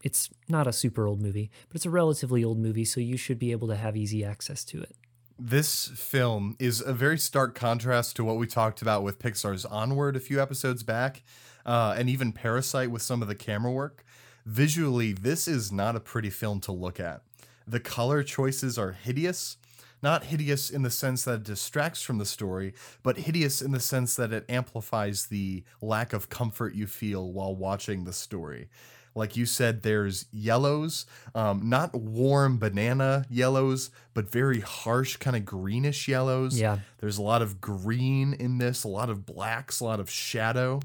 It's 0.02 0.30
not 0.49 0.66
a 0.66 0.73
super 0.73 1.06
old 1.06 1.21
movie, 1.21 1.50
but 1.68 1.76
it's 1.76 1.87
a 1.87 1.90
relatively 1.90 2.42
old 2.42 2.59
movie, 2.59 2.85
so 2.85 3.00
you 3.00 3.16
should 3.16 3.38
be 3.38 3.52
able 3.52 3.68
to 3.68 3.76
have 3.76 3.97
easy 3.97 4.25
access 4.25 4.64
to 4.64 4.82
it. 4.82 4.97
This 5.38 5.88
film 5.88 6.56
is 6.59 6.80
a 6.80 6.92
very 6.92 7.18
stark 7.18 7.54
contrast 7.54 8.16
to 8.16 8.25
what 8.25 8.37
we 8.37 8.47
talked 8.47 8.82
about 8.82 9.02
with 9.02 9.18
Pixar's 9.18 9.64
Onward 9.64 10.14
a 10.16 10.21
few 10.21 10.40
episodes 10.40 10.82
back, 10.82 11.23
uh, 11.64 11.94
and 11.97 12.09
even 12.09 12.32
Parasite 12.32 12.90
with 12.90 13.02
some 13.02 13.23
of 13.23 13.28
the 13.28 13.35
camera 13.35 13.73
work. 13.73 14.04
Visually, 14.44 15.12
this 15.12 15.47
is 15.47 15.73
not 15.73 15.97
a 15.97 16.00
pretty 16.00 16.30
film 16.30 16.61
to 16.61 16.73
look 16.73 17.00
at. 17.00 17.23
The 17.66 17.80
color 17.80 18.23
choices 18.23 18.78
are 18.78 18.92
hideous. 18.92 19.56
Not 20.02 20.25
hideous 20.25 20.68
in 20.68 20.82
the 20.82 20.90
sense 20.90 21.25
that 21.25 21.35
it 21.35 21.44
distracts 21.44 22.02
from 22.02 22.18
the 22.18 22.26
story, 22.26 22.75
but 23.04 23.18
hideous 23.18 23.62
in 23.62 23.71
the 23.71 23.78
sense 23.78 24.16
that 24.16 24.32
it 24.32 24.44
amplifies 24.49 25.26
the 25.26 25.62
lack 25.80 26.12
of 26.12 26.28
comfort 26.28 26.75
you 26.75 26.88
feel 26.88 27.32
while 27.32 27.54
watching 27.54 28.02
the 28.02 28.12
story. 28.12 28.68
Like 29.14 29.37
you 29.37 29.47
said, 29.47 29.83
there's 29.83 30.26
yellows, 30.33 31.07
um, 31.35 31.69
not 31.69 31.95
warm 31.95 32.59
banana 32.59 33.26
yellows, 33.28 33.90
but 34.14 34.31
very 34.31 34.61
harsh, 34.61 35.16
kind 35.16 35.37
of 35.37 35.45
greenish 35.45 36.09
yellows. 36.09 36.59
Yeah. 36.59 36.78
There's 36.99 37.19
a 37.19 37.23
lot 37.23 37.42
of 37.42 37.61
green 37.61 38.33
in 38.35 38.59
this, 38.59 38.85
a 38.85 38.88
lot 38.88 39.11
of 39.11 39.26
blacks, 39.26 39.81
a 39.81 39.85
lot 39.85 40.00
of 40.00 40.11
shadow. 40.11 40.81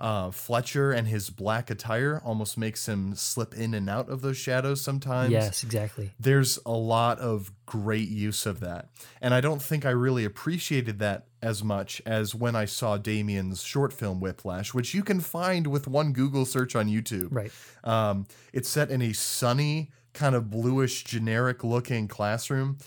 Uh, 0.00 0.30
Fletcher 0.30 0.92
and 0.92 1.08
his 1.08 1.28
black 1.28 1.70
attire 1.70 2.22
almost 2.24 2.56
makes 2.56 2.86
him 2.86 3.16
slip 3.16 3.52
in 3.54 3.74
and 3.74 3.90
out 3.90 4.08
of 4.08 4.20
those 4.20 4.36
shadows 4.36 4.80
sometimes 4.80 5.32
Yes, 5.32 5.64
exactly. 5.64 6.12
there's 6.20 6.58
a 6.64 6.70
lot 6.72 7.18
of 7.18 7.50
great 7.66 8.08
use 8.08 8.46
of 8.46 8.60
that. 8.60 8.90
And 9.20 9.34
I 9.34 9.40
don't 9.40 9.60
think 9.60 9.84
I 9.84 9.90
really 9.90 10.24
appreciated 10.24 11.00
that 11.00 11.26
as 11.42 11.64
much 11.64 12.00
as 12.06 12.32
when 12.34 12.54
I 12.54 12.64
saw 12.64 12.96
Damien's 12.96 13.62
short 13.62 13.92
film 13.92 14.20
Whiplash, 14.20 14.72
which 14.72 14.94
you 14.94 15.02
can 15.02 15.18
find 15.18 15.66
with 15.66 15.88
one 15.88 16.12
Google 16.12 16.44
search 16.44 16.76
on 16.76 16.86
YouTube. 16.88 17.28
Right. 17.32 17.52
Um, 17.82 18.26
it's 18.52 18.68
set 18.68 18.90
in 18.90 19.02
a 19.02 19.12
sunny, 19.12 19.90
kind 20.14 20.34
of 20.36 20.48
bluish, 20.48 21.02
generic 21.04 21.64
looking 21.64 22.06
classroom. 22.06 22.78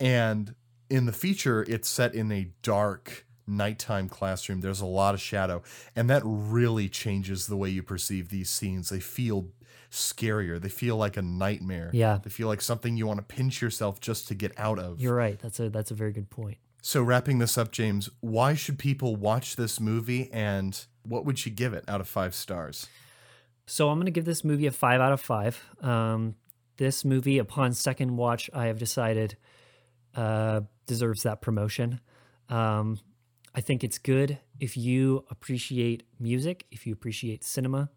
And 0.00 0.54
in 0.90 1.06
the 1.06 1.12
feature, 1.12 1.62
it's 1.68 1.88
set 1.88 2.14
in 2.14 2.30
a 2.30 2.48
dark, 2.62 3.26
nighttime 3.46 4.08
classroom. 4.08 4.60
There's 4.60 4.80
a 4.80 4.86
lot 4.86 5.14
of 5.14 5.20
shadow. 5.20 5.62
And 5.94 6.08
that 6.10 6.22
really 6.24 6.88
changes 6.88 7.46
the 7.46 7.56
way 7.56 7.68
you 7.70 7.82
perceive 7.82 8.28
these 8.28 8.50
scenes. 8.50 8.88
They 8.88 9.00
feel 9.00 9.48
scarier. 9.90 10.60
They 10.60 10.68
feel 10.68 10.96
like 10.96 11.16
a 11.16 11.22
nightmare. 11.22 11.90
Yeah. 11.92 12.18
They 12.22 12.30
feel 12.30 12.48
like 12.48 12.60
something 12.60 12.96
you 12.96 13.06
want 13.06 13.18
to 13.18 13.34
pinch 13.34 13.62
yourself 13.62 14.00
just 14.00 14.28
to 14.28 14.34
get 14.34 14.52
out 14.58 14.78
of. 14.78 15.00
You're 15.00 15.14
right. 15.14 15.38
That's 15.38 15.60
a 15.60 15.70
that's 15.70 15.90
a 15.90 15.94
very 15.94 16.12
good 16.12 16.30
point. 16.30 16.58
So, 16.82 17.02
wrapping 17.02 17.38
this 17.38 17.56
up, 17.56 17.72
James, 17.72 18.10
why 18.20 18.52
should 18.52 18.78
people 18.78 19.16
watch 19.16 19.56
this 19.56 19.80
movie 19.80 20.30
and 20.32 20.84
what 21.02 21.24
would 21.24 21.46
you 21.46 21.50
give 21.50 21.72
it 21.72 21.84
out 21.88 22.00
of 22.02 22.08
five 22.08 22.34
stars? 22.34 22.88
So 23.66 23.88
I'm 23.88 23.96
going 23.96 24.06
to 24.06 24.12
give 24.12 24.26
this 24.26 24.44
movie 24.44 24.66
a 24.66 24.70
five 24.70 25.00
out 25.00 25.12
of 25.12 25.20
five. 25.20 25.64
Um, 25.80 26.34
this 26.76 27.04
movie, 27.04 27.38
upon 27.38 27.72
second 27.72 28.16
watch, 28.16 28.50
I 28.52 28.66
have 28.66 28.78
decided 28.78 29.36
uh, 30.14 30.62
deserves 30.86 31.22
that 31.22 31.40
promotion. 31.40 32.00
Um, 32.48 32.98
I 33.54 33.60
think 33.60 33.84
it's 33.84 33.98
good 33.98 34.38
if 34.58 34.76
you 34.76 35.24
appreciate 35.30 36.02
music, 36.18 36.66
if 36.70 36.86
you 36.86 36.92
appreciate 36.92 37.44
cinema, 37.44 37.90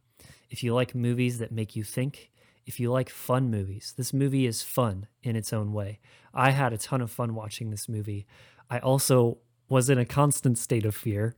if 0.50 0.64
you 0.64 0.74
like 0.74 0.94
movies 0.94 1.40
that 1.40 1.52
make 1.52 1.76
you 1.76 1.84
think, 1.84 2.30
if 2.66 2.80
you 2.80 2.92
like 2.92 3.10
fun 3.10 3.50
movies. 3.50 3.94
This 3.98 4.14
movie 4.14 4.46
is 4.46 4.62
fun 4.62 5.08
in 5.24 5.36
its 5.36 5.52
own 5.52 5.74
way. 5.74 6.00
I 6.34 6.52
had 6.52 6.74
a 6.74 6.78
ton 6.78 7.02
of 7.02 7.10
fun 7.10 7.34
watching 7.34 7.72
this 7.72 7.90
movie. 7.90 8.28
I 8.70 8.80
also 8.80 9.40
was 9.70 9.90
in 9.90 9.98
a 9.98 10.06
constant 10.06 10.58
state 10.58 10.86
of 10.86 10.96
fear. 10.96 11.36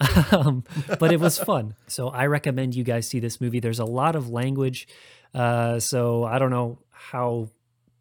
um, 0.32 0.62
but 1.00 1.10
it 1.10 1.18
was 1.18 1.38
fun. 1.38 1.74
So 1.86 2.08
I 2.08 2.26
recommend 2.26 2.74
you 2.74 2.84
guys 2.84 3.08
see 3.08 3.18
this 3.18 3.40
movie. 3.40 3.60
There's 3.60 3.80
a 3.80 3.84
lot 3.84 4.14
of 4.14 4.28
language. 4.28 4.86
Uh, 5.34 5.80
so 5.80 6.24
I 6.24 6.38
don't 6.38 6.50
know 6.50 6.78
how 6.90 7.48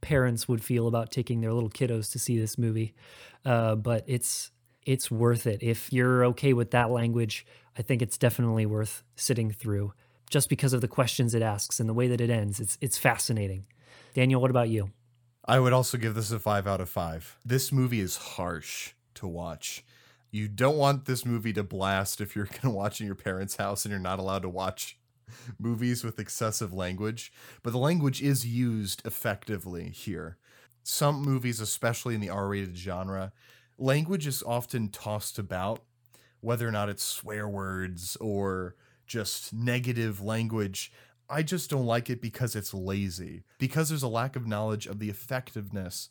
parents 0.02 0.48
would 0.48 0.64
feel 0.64 0.88
about 0.88 1.12
taking 1.12 1.42
their 1.42 1.54
little 1.54 1.70
kiddos 1.70 2.12
to 2.12 2.20
see 2.20 2.38
this 2.38 2.58
movie. 2.58 2.94
Uh, 3.46 3.76
but 3.76 4.04
it's 4.08 4.52
it's 4.88 5.12
worth 5.12 5.46
it. 5.46 5.62
If 5.62 5.92
you're 5.92 6.24
okay 6.26 6.54
with 6.54 6.72
that 6.72 6.90
language, 6.90 7.46
I 7.78 7.82
think 7.82 8.02
it's 8.02 8.18
definitely 8.18 8.66
worth 8.66 9.04
sitting 9.16 9.52
through 9.52 9.94
just 10.30 10.50
because 10.50 10.74
of 10.74 10.82
the 10.82 10.88
questions 10.88 11.34
it 11.34 11.42
asks 11.42 11.80
and 11.80 11.90
the 11.90 11.94
way 11.94 12.08
that 12.08 12.22
it 12.22 12.30
ends. 12.30 12.60
It's 12.60 12.78
it's 12.82 12.98
fascinating. 12.98 13.66
Daniel, 14.14 14.42
what 14.42 14.50
about 14.50 14.70
you? 14.70 14.92
I 15.46 15.60
would 15.60 15.74
also 15.74 15.98
give 15.98 16.16
this 16.16 16.32
a 16.32 16.40
five 16.40 16.66
out 16.66 16.82
of 16.82 16.90
five. 16.90 17.38
This 17.46 17.72
movie 17.72 18.00
is 18.00 18.18
harsh 18.18 18.94
to 19.16 19.28
watch. 19.28 19.86
You 20.32 20.48
don't 20.48 20.78
want 20.78 21.06
this 21.06 21.26
movie 21.26 21.54
to 21.54 21.64
blast 21.64 22.20
if 22.22 22.36
you're 22.36 22.46
going 22.62 22.62
to 22.62 22.70
watch 22.70 23.00
in 23.00 23.06
your 23.06 23.16
parents' 23.16 23.58
house 23.58 23.84
and 23.84 23.92
you're 23.92 24.00
not 24.00 24.20
allowed 24.20 24.42
to 24.44 24.50
watch 24.50 24.98
movies 25.60 26.04
with 26.04 26.20
excessive 26.20 26.74
language, 26.74 27.32
but 27.62 27.72
the 27.72 27.78
language 27.78 28.22
is 28.22 28.46
used 28.46 29.06
effectively 29.06 29.90
here. 29.90 30.38
Some 30.84 31.22
movies, 31.22 31.60
especially 31.60 32.16
in 32.16 32.22
the 32.22 32.30
R 32.30 32.48
rated 32.48 32.78
genre, 32.78 33.34
language 33.78 34.28
is 34.28 34.44
often 34.44 34.90
tossed 34.90 35.38
about, 35.40 35.82
whether 36.42 36.68
or 36.68 36.72
not 36.72 36.90
it's 36.90 37.04
swear 37.04 37.48
words 37.48 38.16
or 38.18 38.76
just 39.06 39.54
negative 39.54 40.22
language. 40.22 40.92
I 41.30 41.44
just 41.44 41.70
don't 41.70 41.86
like 41.86 42.10
it 42.10 42.22
because 42.22 42.56
it's 42.56 42.74
lazy, 42.74 43.44
because 43.58 43.90
there's 43.90 44.04
a 44.04 44.08
lack 44.08 44.36
of 44.36 44.48
knowledge 44.48 44.88
of 44.88 45.00
the 45.00 45.10
effectiveness 45.10 46.10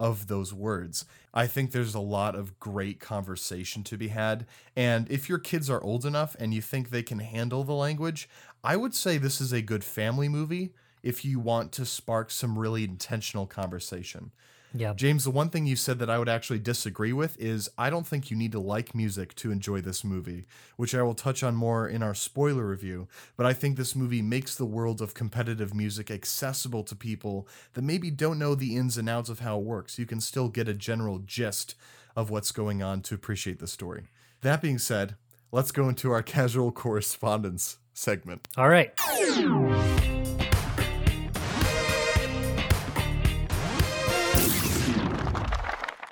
of 0.00 0.28
those 0.28 0.54
words. 0.54 1.04
I 1.34 1.46
think 1.46 1.70
there's 1.70 1.94
a 1.94 2.00
lot 2.00 2.34
of 2.34 2.58
great 2.60 3.00
conversation 3.00 3.82
to 3.84 3.96
be 3.96 4.08
had. 4.08 4.46
And 4.76 5.10
if 5.10 5.28
your 5.28 5.38
kids 5.38 5.68
are 5.68 5.82
old 5.82 6.04
enough 6.04 6.36
and 6.38 6.54
you 6.54 6.62
think 6.62 6.90
they 6.90 7.02
can 7.02 7.18
handle 7.18 7.64
the 7.64 7.72
language, 7.72 8.28
I 8.62 8.76
would 8.76 8.94
say 8.94 9.18
this 9.18 9.40
is 9.40 9.52
a 9.52 9.62
good 9.62 9.82
family 9.82 10.28
movie 10.28 10.72
if 11.02 11.24
you 11.24 11.40
want 11.40 11.72
to 11.72 11.84
spark 11.84 12.30
some 12.30 12.58
really 12.58 12.84
intentional 12.84 13.46
conversation. 13.46 14.32
Yeah. 14.74 14.92
James, 14.94 15.24
the 15.24 15.30
one 15.30 15.48
thing 15.48 15.66
you 15.66 15.76
said 15.76 15.98
that 15.98 16.10
I 16.10 16.18
would 16.18 16.28
actually 16.28 16.58
disagree 16.58 17.12
with 17.12 17.38
is 17.40 17.70
I 17.78 17.90
don't 17.90 18.06
think 18.06 18.30
you 18.30 18.36
need 18.36 18.52
to 18.52 18.60
like 18.60 18.94
music 18.94 19.34
to 19.36 19.50
enjoy 19.50 19.80
this 19.80 20.04
movie, 20.04 20.46
which 20.76 20.94
I 20.94 21.02
will 21.02 21.14
touch 21.14 21.42
on 21.42 21.54
more 21.54 21.88
in 21.88 22.02
our 22.02 22.14
spoiler 22.14 22.66
review. 22.66 23.08
But 23.36 23.46
I 23.46 23.52
think 23.52 23.76
this 23.76 23.96
movie 23.96 24.22
makes 24.22 24.54
the 24.54 24.66
world 24.66 25.00
of 25.00 25.14
competitive 25.14 25.74
music 25.74 26.10
accessible 26.10 26.84
to 26.84 26.94
people 26.94 27.48
that 27.74 27.82
maybe 27.82 28.10
don't 28.10 28.38
know 28.38 28.54
the 28.54 28.76
ins 28.76 28.98
and 28.98 29.08
outs 29.08 29.30
of 29.30 29.40
how 29.40 29.58
it 29.58 29.64
works. 29.64 29.98
You 29.98 30.06
can 30.06 30.20
still 30.20 30.48
get 30.48 30.68
a 30.68 30.74
general 30.74 31.18
gist 31.18 31.74
of 32.14 32.30
what's 32.30 32.52
going 32.52 32.82
on 32.82 33.00
to 33.02 33.14
appreciate 33.14 33.60
the 33.60 33.66
story. 33.66 34.08
That 34.42 34.60
being 34.60 34.78
said, 34.78 35.16
let's 35.50 35.72
go 35.72 35.88
into 35.88 36.10
our 36.10 36.22
casual 36.24 36.72
correspondence 36.72 37.78
segment. 37.94 38.48
All 38.56 38.68
right. 38.68 38.92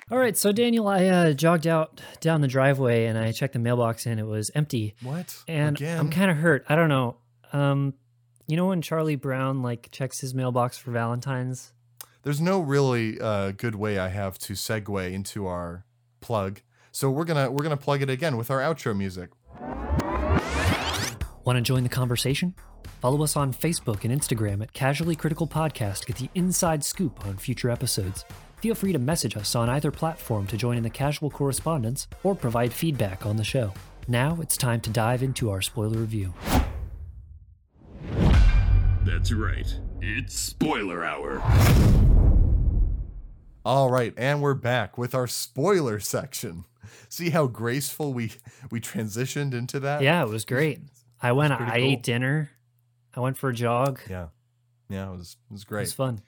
All 0.09 0.17
right, 0.17 0.37
so 0.37 0.53
Daniel, 0.53 0.87
I 0.87 1.05
uh, 1.07 1.33
jogged 1.33 1.67
out 1.67 1.99
down 2.21 2.39
the 2.39 2.47
driveway 2.47 3.07
and 3.07 3.17
I 3.17 3.33
checked 3.33 3.51
the 3.51 3.59
mailbox 3.59 4.05
and 4.05 4.21
it 4.21 4.25
was 4.25 4.49
empty. 4.55 4.95
What? 5.01 5.35
And 5.49 5.75
Again? 5.75 5.99
I'm 5.99 6.09
kind 6.09 6.31
of 6.31 6.37
hurt. 6.37 6.63
I 6.69 6.77
don't 6.77 6.87
know. 6.87 7.17
Um, 7.51 7.93
you 8.47 8.55
know 8.55 8.67
when 8.67 8.81
Charlie 8.81 9.17
Brown 9.17 9.61
like 9.61 9.89
checks 9.91 10.21
his 10.21 10.33
mailbox 10.33 10.77
for 10.77 10.91
Valentine's? 10.91 11.73
There's 12.23 12.39
no 12.39 12.61
really 12.61 13.19
uh, 13.19 13.51
good 13.51 13.75
way 13.75 13.99
I 13.99 14.07
have 14.07 14.39
to 14.39 14.53
segue 14.53 15.11
into 15.11 15.45
our 15.45 15.83
plug. 16.21 16.61
So 16.93 17.11
we're 17.11 17.25
gonna 17.25 17.51
we're 17.51 17.63
gonna 17.63 17.75
plug 17.75 18.01
it 18.01 18.09
again 18.09 18.37
with 18.37 18.49
our 18.49 18.59
outro 18.59 18.95
music. 18.97 19.31
Want 21.43 21.57
to 21.57 21.61
join 21.61 21.83
the 21.83 21.89
conversation? 21.89 22.55
Follow 23.01 23.21
us 23.23 23.35
on 23.35 23.53
Facebook 23.53 24.05
and 24.05 24.17
Instagram 24.17 24.63
at 24.63 24.71
Casually 24.71 25.15
Critical 25.15 25.47
Podcast 25.47 25.99
to 26.01 26.07
get 26.07 26.15
the 26.15 26.29
inside 26.33 26.85
scoop 26.85 27.25
on 27.25 27.37
future 27.37 27.69
episodes. 27.69 28.23
Feel 28.57 28.73
free 28.73 28.91
to 28.91 28.97
message 28.99 29.37
us 29.37 29.53
on 29.55 29.69
either 29.69 29.91
platform 29.91 30.47
to 30.47 30.57
join 30.57 30.77
in 30.77 30.83
the 30.83 30.89
casual 30.89 31.29
correspondence 31.29 32.07
or 32.23 32.33
provide 32.33 32.73
feedback 32.73 33.23
on 33.23 33.37
the 33.37 33.43
show. 33.43 33.71
Now 34.07 34.39
it's 34.41 34.57
time 34.57 34.81
to 34.81 34.89
dive 34.89 35.21
into 35.21 35.51
our 35.51 35.61
spoiler 35.61 35.99
review. 35.99 36.33
That's 39.05 39.31
right. 39.31 39.71
It's 40.01 40.37
spoiler 40.37 41.05
hour. 41.05 41.41
All 43.63 43.91
right, 43.91 44.13
and 44.17 44.41
we're 44.41 44.53
back 44.55 44.97
with 44.97 45.13
our 45.13 45.27
spoiler 45.27 45.99
section. 45.99 46.63
See 47.09 47.29
how 47.29 47.47
graceful 47.47 48.11
we 48.13 48.31
we 48.71 48.79
transitioned 48.79 49.53
into 49.53 49.79
that? 49.81 50.01
Yeah, 50.01 50.23
it 50.23 50.29
was 50.29 50.45
great. 50.45 50.79
I 51.21 51.31
went, 51.33 51.53
I 51.53 51.57
cool. 51.57 51.91
ate 51.91 52.03
dinner, 52.03 52.49
I 53.15 53.19
went 53.19 53.37
for 53.37 53.49
a 53.49 53.53
jog. 53.53 53.99
Yeah. 54.09 54.27
Yeah, 54.89 55.11
it 55.11 55.17
was 55.17 55.37
it 55.49 55.53
was 55.53 55.63
great. 55.63 55.81
It 55.81 55.87
was 55.87 55.93
fun. 55.93 56.21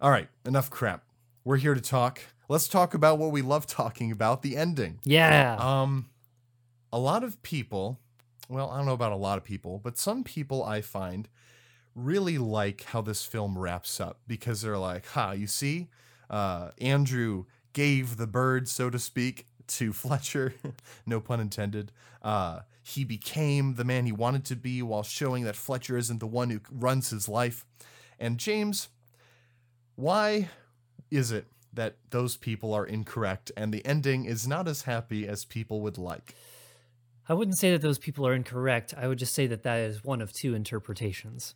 All 0.00 0.10
right, 0.10 0.28
enough 0.44 0.68
crap. 0.70 1.04
We're 1.44 1.56
here 1.56 1.74
to 1.74 1.80
talk. 1.80 2.20
Let's 2.48 2.68
talk 2.68 2.94
about 2.94 3.18
what 3.18 3.32
we 3.32 3.42
love 3.42 3.66
talking 3.66 4.12
about, 4.12 4.42
the 4.42 4.56
ending. 4.56 5.00
Yeah. 5.04 5.56
Um, 5.58 6.10
a 6.92 6.98
lot 6.98 7.24
of 7.24 7.42
people, 7.42 7.98
well, 8.48 8.70
I 8.70 8.76
don't 8.76 8.86
know 8.86 8.92
about 8.92 9.12
a 9.12 9.16
lot 9.16 9.38
of 9.38 9.44
people, 9.44 9.80
but 9.82 9.98
some 9.98 10.22
people 10.22 10.62
I 10.62 10.82
find 10.82 11.28
really 11.94 12.38
like 12.38 12.84
how 12.84 13.00
this 13.00 13.24
film 13.24 13.58
wraps 13.58 14.00
up 14.00 14.20
because 14.26 14.62
they're 14.62 14.78
like, 14.78 15.06
ha, 15.06 15.32
you 15.32 15.46
see, 15.46 15.88
uh, 16.30 16.70
Andrew 16.80 17.46
gave 17.72 18.18
the 18.18 18.26
bird, 18.26 18.68
so 18.68 18.88
to 18.88 18.98
speak, 18.98 19.46
to 19.66 19.92
Fletcher, 19.92 20.54
no 21.06 21.20
pun 21.20 21.40
intended. 21.40 21.90
Uh, 22.22 22.60
he 22.82 23.04
became 23.04 23.74
the 23.74 23.84
man 23.84 24.06
he 24.06 24.12
wanted 24.12 24.44
to 24.44 24.56
be 24.56 24.80
while 24.82 25.02
showing 25.02 25.44
that 25.44 25.56
Fletcher 25.56 25.96
isn't 25.96 26.18
the 26.18 26.26
one 26.26 26.50
who 26.50 26.60
runs 26.70 27.10
his 27.10 27.28
life. 27.28 27.64
And 28.18 28.38
James, 28.38 28.88
why 29.96 30.48
is 31.12 31.30
it 31.30 31.46
that 31.72 31.96
those 32.10 32.36
people 32.36 32.74
are 32.74 32.86
incorrect 32.86 33.52
and 33.56 33.72
the 33.72 33.84
ending 33.86 34.24
is 34.24 34.46
not 34.46 34.66
as 34.66 34.82
happy 34.82 35.28
as 35.28 35.44
people 35.44 35.80
would 35.82 35.98
like? 35.98 36.34
I 37.28 37.34
wouldn't 37.34 37.58
say 37.58 37.70
that 37.70 37.82
those 37.82 37.98
people 37.98 38.26
are 38.26 38.34
incorrect. 38.34 38.94
I 38.96 39.06
would 39.06 39.18
just 39.18 39.34
say 39.34 39.46
that 39.46 39.62
that 39.62 39.78
is 39.78 40.02
one 40.02 40.20
of 40.20 40.32
two 40.32 40.54
interpretations. 40.54 41.54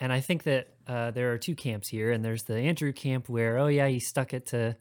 And 0.00 0.12
I 0.12 0.20
think 0.20 0.44
that 0.44 0.68
uh, 0.86 1.10
there 1.10 1.32
are 1.32 1.38
two 1.38 1.56
camps 1.56 1.88
here, 1.88 2.12
and 2.12 2.24
there's 2.24 2.44
the 2.44 2.56
Andrew 2.56 2.92
camp 2.92 3.28
where, 3.28 3.58
oh 3.58 3.66
yeah, 3.66 3.88
he 3.88 3.98
stuck 3.98 4.32
it 4.32 4.46
to 4.46 4.76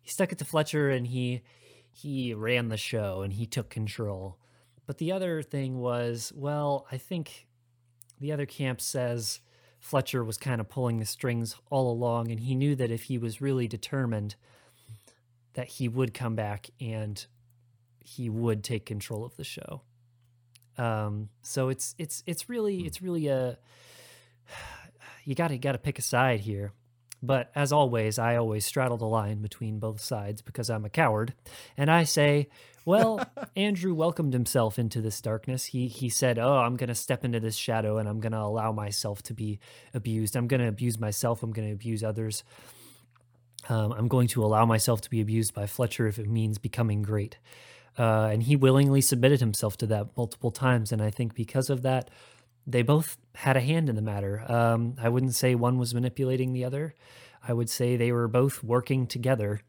he 0.00 0.10
stuck 0.10 0.32
it 0.32 0.38
to 0.38 0.44
Fletcher 0.44 0.90
and 0.90 1.06
he 1.06 1.42
he 1.90 2.32
ran 2.34 2.68
the 2.68 2.76
show 2.76 3.22
and 3.22 3.32
he 3.32 3.46
took 3.46 3.68
control. 3.68 4.38
But 4.86 4.98
the 4.98 5.12
other 5.12 5.42
thing 5.42 5.78
was, 5.78 6.32
well, 6.34 6.86
I 6.90 6.98
think 6.98 7.46
the 8.20 8.32
other 8.32 8.46
camp 8.46 8.80
says 8.80 9.40
Fletcher 9.80 10.22
was 10.22 10.36
kind 10.36 10.60
of 10.60 10.68
pulling 10.68 10.98
the 10.98 11.06
strings 11.06 11.56
all 11.70 11.90
along, 11.90 12.30
and 12.30 12.38
he 12.38 12.54
knew 12.54 12.76
that 12.76 12.90
if 12.90 13.04
he 13.04 13.18
was 13.18 13.40
really 13.40 13.66
determined, 13.66 14.36
that 15.54 15.66
he 15.66 15.88
would 15.88 16.14
come 16.14 16.36
back 16.36 16.68
and 16.80 17.26
he 17.98 18.28
would 18.28 18.62
take 18.62 18.86
control 18.86 19.24
of 19.24 19.36
the 19.36 19.44
show. 19.44 19.80
Um, 20.78 21.30
so 21.42 21.70
it's 21.70 21.94
it's 21.98 22.22
it's 22.26 22.48
really 22.48 22.86
it's 22.86 23.02
really 23.02 23.28
a 23.28 23.58
you 25.24 25.34
got 25.34 25.48
to 25.48 25.58
got 25.58 25.72
to 25.72 25.78
pick 25.78 25.98
a 25.98 26.02
side 26.02 26.40
here. 26.40 26.72
But 27.22 27.50
as 27.54 27.72
always, 27.72 28.18
I 28.18 28.36
always 28.36 28.64
straddle 28.64 28.96
the 28.96 29.06
line 29.06 29.42
between 29.42 29.78
both 29.78 30.00
sides 30.00 30.40
because 30.40 30.70
I'm 30.70 30.84
a 30.84 30.90
coward. 30.90 31.34
And 31.76 31.90
I 31.90 32.04
say, 32.04 32.48
well, 32.84 33.24
Andrew 33.56 33.94
welcomed 33.94 34.32
himself 34.32 34.78
into 34.78 35.00
this 35.00 35.20
darkness. 35.20 35.66
He 35.66 35.86
he 35.88 36.08
said, 36.08 36.38
"Oh, 36.38 36.56
I'm 36.56 36.76
going 36.76 36.88
to 36.88 36.94
step 36.94 37.24
into 37.24 37.40
this 37.40 37.56
shadow 37.56 37.98
and 37.98 38.08
I'm 38.08 38.20
going 38.20 38.32
to 38.32 38.38
allow 38.38 38.72
myself 38.72 39.22
to 39.24 39.34
be 39.34 39.58
abused. 39.92 40.34
I'm 40.36 40.48
going 40.48 40.60
to 40.60 40.68
abuse 40.68 40.98
myself. 40.98 41.42
I'm 41.42 41.52
going 41.52 41.68
to 41.68 41.74
abuse 41.74 42.02
others. 42.02 42.42
Um, 43.68 43.92
I'm 43.92 44.08
going 44.08 44.28
to 44.28 44.42
allow 44.42 44.64
myself 44.64 45.02
to 45.02 45.10
be 45.10 45.20
abused 45.20 45.52
by 45.52 45.66
Fletcher 45.66 46.06
if 46.06 46.18
it 46.18 46.28
means 46.28 46.58
becoming 46.58 47.02
great." 47.02 47.38
Uh, 47.98 48.30
and 48.32 48.44
he 48.44 48.56
willingly 48.56 49.00
submitted 49.00 49.40
himself 49.40 49.76
to 49.76 49.86
that 49.86 50.16
multiple 50.16 50.50
times. 50.50 50.92
And 50.92 51.02
I 51.02 51.10
think 51.10 51.34
because 51.34 51.68
of 51.68 51.82
that, 51.82 52.08
they 52.66 52.82
both 52.82 53.16
had 53.34 53.56
a 53.56 53.60
hand 53.60 53.88
in 53.88 53.96
the 53.96 54.02
matter. 54.02 54.44
Um, 54.50 54.96
I 55.00 55.08
wouldn't 55.08 55.34
say 55.34 55.54
one 55.54 55.78
was 55.78 55.94
manipulating 55.94 56.52
the 56.52 56.64
other. 56.64 56.94
I 57.46 57.52
would 57.52 57.70
say 57.70 57.96
they 57.96 58.12
were 58.12 58.28
both 58.28 58.62
working 58.62 59.06
together 59.06 59.60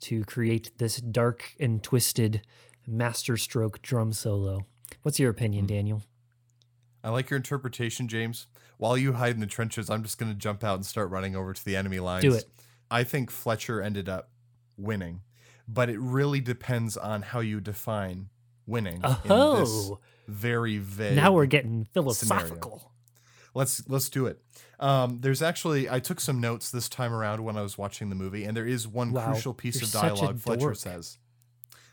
to 0.00 0.24
create 0.24 0.72
this 0.78 0.96
dark 0.96 1.54
and 1.60 1.82
twisted 1.82 2.42
masterstroke 2.86 3.80
drum 3.82 4.12
solo. 4.12 4.66
What's 5.02 5.18
your 5.18 5.30
opinion, 5.30 5.66
Daniel? 5.66 6.02
I 7.02 7.10
like 7.10 7.30
your 7.30 7.36
interpretation, 7.36 8.08
James. 8.08 8.46
While 8.78 8.98
you 8.98 9.12
hide 9.12 9.34
in 9.34 9.40
the 9.40 9.46
trenches, 9.46 9.88
I'm 9.88 10.02
just 10.02 10.18
going 10.18 10.32
to 10.32 10.38
jump 10.38 10.64
out 10.64 10.76
and 10.76 10.86
start 10.86 11.10
running 11.10 11.36
over 11.36 11.52
to 11.52 11.64
the 11.64 11.76
enemy 11.76 12.00
lines. 12.00 12.24
Do 12.24 12.34
it. 12.34 12.44
I 12.90 13.04
think 13.04 13.30
Fletcher 13.30 13.80
ended 13.80 14.08
up 14.08 14.30
winning, 14.76 15.20
but 15.68 15.88
it 15.88 15.98
really 15.98 16.40
depends 16.40 16.96
on 16.96 17.22
how 17.22 17.40
you 17.40 17.60
define 17.60 18.28
winning 18.66 18.96
in 18.96 19.00
this 19.00 19.28
Oh, 19.30 19.98
very 20.28 20.78
vague. 20.78 21.16
now 21.16 21.32
we're 21.32 21.46
getting 21.46 21.86
philosophical. 21.92 22.90
let's 23.54 23.86
let's 23.88 24.08
do 24.08 24.26
it. 24.26 24.40
Um, 24.80 25.18
there's 25.20 25.42
actually 25.42 25.88
I 25.88 26.00
took 26.00 26.20
some 26.20 26.40
notes 26.40 26.70
this 26.70 26.88
time 26.88 27.12
around 27.12 27.44
when 27.44 27.56
I 27.56 27.62
was 27.62 27.78
watching 27.78 28.08
the 28.08 28.16
movie, 28.16 28.44
and 28.44 28.56
there 28.56 28.66
is 28.66 28.88
one 28.88 29.12
Wow, 29.12 29.30
crucial 29.32 29.54
piece 29.54 29.76
you're 29.80 29.86
of 29.86 29.92
dialogue 29.92 30.38
Fletcher 30.40 30.74
says. 30.74 31.18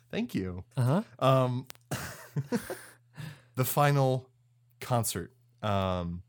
Thank 0.09 0.33
you. 0.35 0.63
Uh 0.75 1.03
huh. 1.19 1.25
Um, 1.25 1.67
the 3.55 3.65
final 3.65 4.27
concert. 4.79 5.31
Um, 5.61 6.23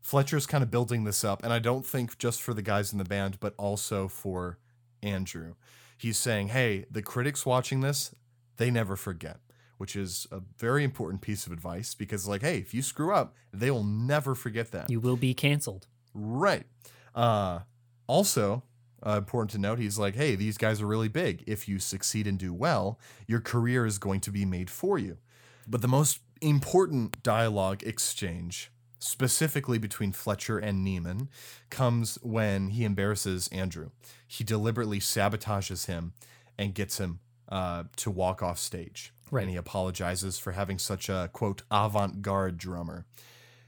Fletcher's 0.00 0.46
kind 0.46 0.62
of 0.64 0.70
building 0.70 1.04
this 1.04 1.24
up, 1.24 1.42
and 1.44 1.52
I 1.52 1.58
don't 1.58 1.84
think 1.84 2.16
just 2.18 2.40
for 2.40 2.54
the 2.54 2.62
guys 2.62 2.92
in 2.92 2.98
the 2.98 3.04
band, 3.04 3.38
but 3.40 3.54
also 3.58 4.08
for 4.08 4.58
Andrew. 5.02 5.54
He's 5.98 6.16
saying, 6.16 6.48
"Hey, 6.48 6.86
the 6.90 7.02
critics 7.02 7.44
watching 7.44 7.80
this, 7.80 8.14
they 8.56 8.70
never 8.70 8.96
forget." 8.96 9.38
Which 9.78 9.96
is 9.96 10.26
a 10.30 10.40
very 10.58 10.84
important 10.84 11.22
piece 11.22 11.46
of 11.46 11.52
advice 11.52 11.94
because, 11.94 12.26
like, 12.26 12.42
hey, 12.42 12.58
if 12.58 12.74
you 12.74 12.82
screw 12.82 13.14
up, 13.14 13.34
they 13.52 13.70
will 13.70 13.84
never 13.84 14.34
forget 14.34 14.72
that. 14.72 14.90
You 14.90 15.00
will 15.00 15.16
be 15.16 15.34
canceled. 15.34 15.86
Right. 16.12 16.66
Uh, 17.14 17.60
also, 18.06 18.64
uh, 19.06 19.16
important 19.18 19.50
to 19.52 19.58
note, 19.58 19.78
he's 19.78 19.98
like, 19.98 20.16
hey, 20.16 20.34
these 20.34 20.58
guys 20.58 20.82
are 20.82 20.86
really 20.86 21.08
big. 21.08 21.44
If 21.46 21.68
you 21.68 21.78
succeed 21.78 22.26
and 22.26 22.38
do 22.38 22.52
well, 22.52 22.98
your 23.26 23.40
career 23.40 23.86
is 23.86 23.98
going 23.98 24.20
to 24.20 24.30
be 24.30 24.44
made 24.44 24.70
for 24.70 24.98
you. 24.98 25.18
But 25.66 25.82
the 25.82 25.88
most 25.88 26.20
important 26.40 27.22
dialogue 27.22 27.82
exchange, 27.82 28.70
specifically 28.98 29.78
between 29.78 30.12
Fletcher 30.12 30.58
and 30.58 30.84
Neiman, 30.86 31.28
comes 31.70 32.18
when 32.22 32.70
he 32.70 32.84
embarrasses 32.84 33.48
Andrew. 33.48 33.90
He 34.26 34.42
deliberately 34.44 34.98
sabotages 34.98 35.86
him 35.86 36.14
and 36.58 36.74
gets 36.74 36.98
him 36.98 37.20
uh, 37.48 37.84
to 37.96 38.10
walk 38.10 38.42
off 38.42 38.58
stage. 38.58 39.12
Right. 39.30 39.42
And 39.42 39.50
he 39.50 39.56
apologizes 39.56 40.38
for 40.38 40.52
having 40.52 40.78
such 40.78 41.08
a, 41.08 41.30
quote, 41.32 41.62
avant 41.70 42.22
garde 42.22 42.58
drummer. 42.58 43.06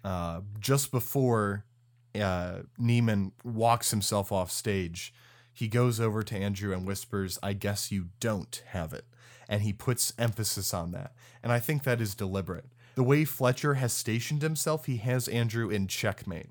Uh, 0.03 0.41
just 0.59 0.91
before 0.91 1.65
uh, 2.15 2.61
Neiman 2.81 3.33
walks 3.45 3.91
himself 3.91 4.33
off 4.33 4.51
stage, 4.51 5.13
he 5.53 5.69
goes 5.69 6.01
over 6.01 6.23
to 6.23 6.37
Andrew 6.37 6.73
and 6.73 6.87
whispers, 6.87 7.39
I 7.43 7.53
guess 7.53 7.93
you 7.93 8.07
don't 8.19 8.63
have 8.69 8.93
it. 8.93 9.05
And 9.49 9.63
he 9.63 9.73
puts 9.73 10.15
emphasis 10.19 10.73
on 10.73 10.93
that. 10.93 11.13
And 11.43 11.53
I 11.53 11.59
think 11.59 11.83
that 11.83 12.01
is 12.01 12.15
deliberate. 12.15 12.67
The 12.95 13.03
way 13.03 13.25
Fletcher 13.25 13.75
has 13.75 13.93
stationed 13.93 14.43
himself, 14.43 14.87
he 14.87 14.97
has 14.99 15.29
Andrew 15.29 15.71
in 15.71 15.87
checkmate. 15.87 16.51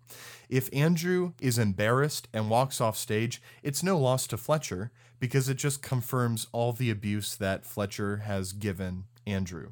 If 0.49 0.69
Andrew 0.73 1.33
is 1.39 1.57
embarrassed 1.57 2.27
and 2.33 2.49
walks 2.49 2.81
off 2.81 2.97
stage, 2.97 3.41
it's 3.61 3.83
no 3.83 3.97
loss 3.97 4.25
to 4.27 4.37
Fletcher 4.37 4.91
because 5.19 5.49
it 5.49 5.55
just 5.55 5.81
confirms 5.81 6.47
all 6.51 6.71
the 6.71 6.89
abuse 6.89 7.35
that 7.35 7.65
Fletcher 7.65 8.17
has 8.17 8.53
given 8.53 9.05
Andrew. 9.25 9.71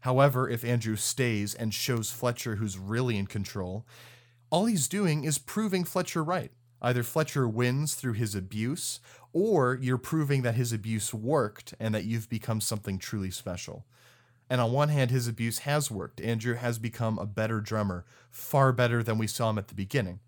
However, 0.00 0.48
if 0.48 0.64
Andrew 0.64 0.96
stays 0.96 1.54
and 1.54 1.74
shows 1.74 2.10
Fletcher 2.10 2.56
who's 2.56 2.78
really 2.78 3.16
in 3.18 3.26
control, 3.26 3.86
all 4.50 4.66
he's 4.66 4.88
doing 4.88 5.24
is 5.24 5.38
proving 5.38 5.84
Fletcher 5.84 6.22
right. 6.22 6.52
Either 6.80 7.02
Fletcher 7.02 7.48
wins 7.48 7.94
through 7.94 8.12
his 8.12 8.34
abuse, 8.34 9.00
or 9.32 9.78
you're 9.80 9.98
proving 9.98 10.42
that 10.42 10.54
his 10.54 10.72
abuse 10.72 11.12
worked 11.12 11.74
and 11.80 11.94
that 11.94 12.04
you've 12.04 12.28
become 12.28 12.60
something 12.60 12.98
truly 12.98 13.30
special. 13.30 13.84
And 14.48 14.60
on 14.60 14.72
one 14.72 14.88
hand, 14.88 15.10
his 15.10 15.28
abuse 15.28 15.60
has 15.60 15.90
worked. 15.90 16.20
Andrew 16.20 16.54
has 16.54 16.78
become 16.78 17.18
a 17.18 17.26
better 17.26 17.60
drummer, 17.60 18.04
far 18.30 18.72
better 18.72 19.02
than 19.02 19.18
we 19.18 19.26
saw 19.26 19.50
him 19.50 19.58
at 19.58 19.68
the 19.68 19.74
beginning. 19.74 20.20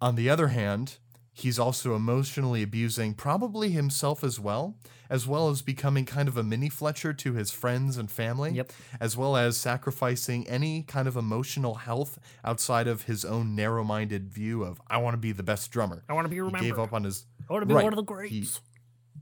On 0.00 0.14
the 0.14 0.30
other 0.30 0.48
hand, 0.48 0.98
he's 1.38 1.58
also 1.58 1.94
emotionally 1.94 2.62
abusing 2.62 3.14
probably 3.14 3.70
himself 3.70 4.24
as 4.24 4.40
well, 4.40 4.76
as 5.08 5.26
well 5.26 5.48
as 5.48 5.62
becoming 5.62 6.04
kind 6.04 6.28
of 6.28 6.36
a 6.36 6.42
mini 6.42 6.68
Fletcher 6.68 7.12
to 7.14 7.32
his 7.34 7.50
friends 7.50 7.96
and 7.96 8.10
family, 8.10 8.52
Yep. 8.52 8.72
as 9.00 9.16
well 9.16 9.36
as 9.36 9.56
sacrificing 9.56 10.46
any 10.48 10.82
kind 10.82 11.06
of 11.08 11.16
emotional 11.16 11.76
health 11.76 12.18
outside 12.44 12.86
of 12.88 13.02
his 13.02 13.24
own 13.24 13.54
narrow 13.54 13.84
minded 13.84 14.28
view 14.28 14.64
of, 14.64 14.80
I 14.88 14.98
want 14.98 15.14
to 15.14 15.18
be 15.18 15.32
the 15.32 15.42
best 15.44 15.70
drummer. 15.70 16.04
I 16.08 16.12
want 16.12 16.24
to 16.24 16.28
be 16.28 16.36
He 16.36 16.40
remembered. 16.40 16.62
gave 16.62 16.78
up 16.78 16.92
on 16.92 17.04
his. 17.04 17.24
I 17.48 17.52
want 17.52 17.62
to 17.62 17.66
be 17.66 17.74
Right. 17.74 17.84
one 17.84 17.92
of 17.92 17.96
the 18.06 18.12
He- 18.24 18.40
greats. 18.40 18.60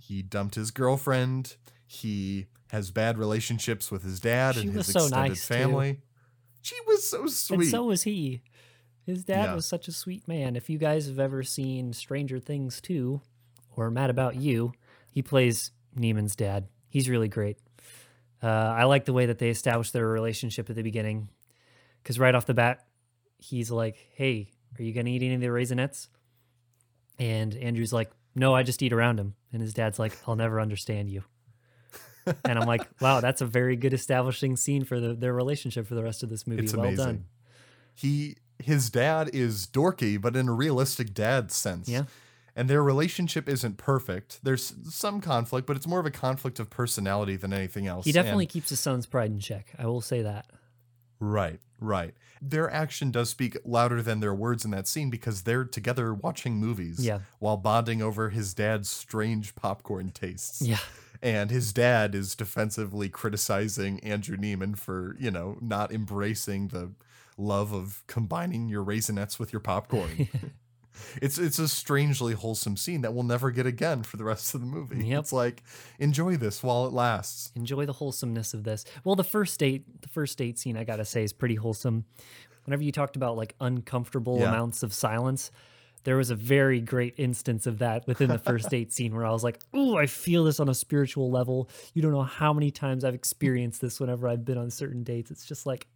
He 0.00 0.22
dumped 0.22 0.54
his 0.56 0.70
girlfriend. 0.70 1.56
He 1.86 2.46
has 2.72 2.90
bad 2.90 3.18
relationships 3.18 3.90
with 3.90 4.02
his 4.02 4.18
dad 4.20 4.56
She 4.56 4.62
and 4.62 4.70
his 4.72 4.86
so 4.86 5.04
extended 5.04 5.28
nice, 5.30 5.46
too. 5.46 5.54
family. 5.54 6.00
She 6.62 6.74
was 6.86 7.08
so 7.08 7.26
sweet. 7.28 7.60
And 7.60 7.68
so 7.70 7.84
was 7.84 8.02
he. 8.02 8.42
His 9.06 9.22
dad 9.24 9.44
Yeah. 9.44 9.54
was 9.54 9.64
such 9.66 9.86
a 9.88 9.92
sweet 9.92 10.26
man. 10.26 10.56
If 10.56 10.68
you 10.68 10.78
guys 10.78 11.06
have 11.06 11.18
ever 11.20 11.42
seen 11.44 11.92
Stranger 11.92 12.38
Things 12.40 12.80
2 12.80 13.20
or 13.76 13.90
Mad 13.90 14.10
About 14.10 14.34
You, 14.36 14.72
he 15.10 15.22
plays 15.22 15.70
Neiman's 15.96 16.34
dad. 16.36 16.66
He's 16.88 17.08
really 17.08 17.28
great. 17.28 17.56
Uh, 18.42 18.46
I 18.48 18.84
like 18.84 19.04
the 19.04 19.12
way 19.12 19.26
that 19.26 19.38
they 19.38 19.48
established 19.48 19.92
their 19.92 20.06
relationship 20.08 20.68
at 20.68 20.76
the 20.76 20.82
beginning. 20.82 21.28
Because 22.02 22.18
right 22.18 22.34
off 22.34 22.46
the 22.46 22.54
bat, 22.54 22.84
he's 23.38 23.70
like, 23.70 23.96
Hey, 24.14 24.50
are 24.78 24.82
you 24.82 24.92
going 24.92 25.06
to 25.06 25.12
eat 25.12 25.22
any 25.22 25.34
of 25.34 25.40
the 25.40 25.46
raisinets? 25.46 26.08
And 27.18 27.54
Andrew's 27.54 27.92
like, 27.92 28.10
No, 28.34 28.54
I 28.54 28.62
just 28.62 28.82
eat 28.82 28.92
around 28.92 29.18
him. 29.20 29.34
And 29.52 29.62
his 29.62 29.72
dad's 29.72 29.98
like, 29.98 30.16
I'll 30.26 30.36
never 30.36 30.60
understand 30.60 31.10
you. 31.10 31.22
and 32.44 32.58
I'm 32.58 32.66
like, 32.66 32.82
Wow, 33.00 33.20
that's 33.20 33.40
a 33.40 33.46
very 33.46 33.76
good 33.76 33.94
establishing 33.94 34.56
scene 34.56 34.84
for 34.84 34.98
the, 35.00 35.14
their 35.14 35.32
relationship 35.32 35.86
for 35.86 35.94
the 35.94 36.02
rest 36.02 36.22
of 36.22 36.28
this 36.28 36.46
movie. 36.46 36.64
It's 36.64 36.74
well 36.74 36.86
amazing. 36.86 37.04
done. 37.04 37.24
He 37.94 38.36
his 38.58 38.90
dad 38.90 39.30
is 39.32 39.66
dorky, 39.66 40.20
but 40.20 40.36
in 40.36 40.48
a 40.48 40.52
realistic 40.52 41.12
dad 41.14 41.50
sense. 41.52 41.88
Yeah. 41.88 42.04
And 42.58 42.70
their 42.70 42.82
relationship 42.82 43.48
isn't 43.50 43.76
perfect. 43.76 44.40
There's 44.42 44.72
some 44.88 45.20
conflict, 45.20 45.66
but 45.66 45.76
it's 45.76 45.86
more 45.86 46.00
of 46.00 46.06
a 46.06 46.10
conflict 46.10 46.58
of 46.58 46.70
personality 46.70 47.36
than 47.36 47.52
anything 47.52 47.86
else. 47.86 48.06
He 48.06 48.12
definitely 48.12 48.44
And- 48.46 48.50
keeps 48.50 48.70
his 48.70 48.80
son's 48.80 49.04
pride 49.04 49.30
in 49.30 49.40
check. 49.40 49.74
I 49.78 49.86
will 49.86 50.00
say 50.00 50.22
that. 50.22 50.46
right, 51.18 51.60
right. 51.80 52.14
Their 52.42 52.70
action 52.70 53.10
does 53.10 53.30
speak 53.30 53.56
louder 53.64 54.02
than 54.02 54.20
their 54.20 54.34
words 54.34 54.64
in 54.66 54.70
that 54.72 54.86
scene 54.86 55.08
because 55.08 55.42
they're 55.42 55.64
together 55.64 56.12
watching 56.12 56.56
movies 56.56 56.98
Yeah. 57.00 57.20
while 57.38 57.56
bonding 57.56 58.02
over 58.02 58.28
his 58.30 58.52
dad's 58.54 58.90
strange 58.90 59.54
popcorn 59.54 60.10
tastes. 60.10 60.60
Yeah. 60.62 60.78
and 61.22 61.50
his 61.50 61.72
dad 61.72 62.14
is 62.14 62.34
defensively 62.34 63.08
criticizing 63.08 63.98
Andrew 64.00 64.36
Neiman 64.36 64.76
for, 64.76 65.16
you 65.18 65.30
know, 65.30 65.56
not 65.62 65.90
embracing 65.90 66.68
the 66.68 66.90
love 67.36 67.72
of 67.72 68.02
combining 68.06 68.68
your 68.68 68.84
raisinets 68.84 69.38
with 69.38 69.52
your 69.52 69.60
popcorn. 69.60 70.28
it's 71.22 71.38
it's 71.38 71.58
a 71.58 71.68
strangely 71.68 72.32
wholesome 72.34 72.76
scene 72.76 73.02
that 73.02 73.12
we'll 73.12 73.22
never 73.24 73.50
get 73.50 73.66
again 73.66 74.02
for 74.02 74.16
the 74.16 74.24
rest 74.24 74.54
of 74.54 74.60
the 74.60 74.66
movie. 74.66 75.06
Yep. 75.06 75.18
It's 75.20 75.32
like 75.32 75.62
enjoy 75.98 76.36
this 76.36 76.62
while 76.62 76.86
it 76.86 76.92
lasts. 76.92 77.52
Enjoy 77.54 77.84
the 77.86 77.92
wholesomeness 77.92 78.54
of 78.54 78.64
this. 78.64 78.84
Well, 79.04 79.16
the 79.16 79.24
first 79.24 79.58
date, 79.60 80.02
the 80.02 80.08
first 80.08 80.38
date 80.38 80.58
scene, 80.58 80.76
I 80.76 80.84
gotta 80.84 81.04
say, 81.04 81.22
is 81.22 81.32
pretty 81.32 81.56
wholesome. 81.56 82.04
Whenever 82.64 82.82
you 82.82 82.92
talked 82.92 83.16
about 83.16 83.36
like 83.36 83.54
uncomfortable 83.60 84.38
Yeah. 84.40 84.48
amounts 84.48 84.82
of 84.82 84.92
silence, 84.92 85.50
there 86.06 86.16
was 86.16 86.30
a 86.30 86.36
very 86.36 86.80
great 86.80 87.14
instance 87.16 87.66
of 87.66 87.80
that 87.80 88.06
within 88.06 88.28
the 88.28 88.38
first 88.38 88.70
date 88.70 88.92
scene 88.92 89.12
where 89.12 89.26
I 89.26 89.32
was 89.32 89.42
like, 89.42 89.60
"Ooh, 89.74 89.96
I 89.96 90.06
feel 90.06 90.44
this 90.44 90.60
on 90.60 90.68
a 90.68 90.74
spiritual 90.74 91.32
level." 91.32 91.68
You 91.94 92.00
don't 92.00 92.12
know 92.12 92.22
how 92.22 92.52
many 92.52 92.70
times 92.70 93.04
I've 93.04 93.14
experienced 93.14 93.80
this 93.80 93.98
whenever 93.98 94.28
I've 94.28 94.44
been 94.44 94.56
on 94.56 94.70
certain 94.70 95.02
dates. 95.02 95.32
It's 95.32 95.44
just 95.44 95.66
like, 95.66 95.88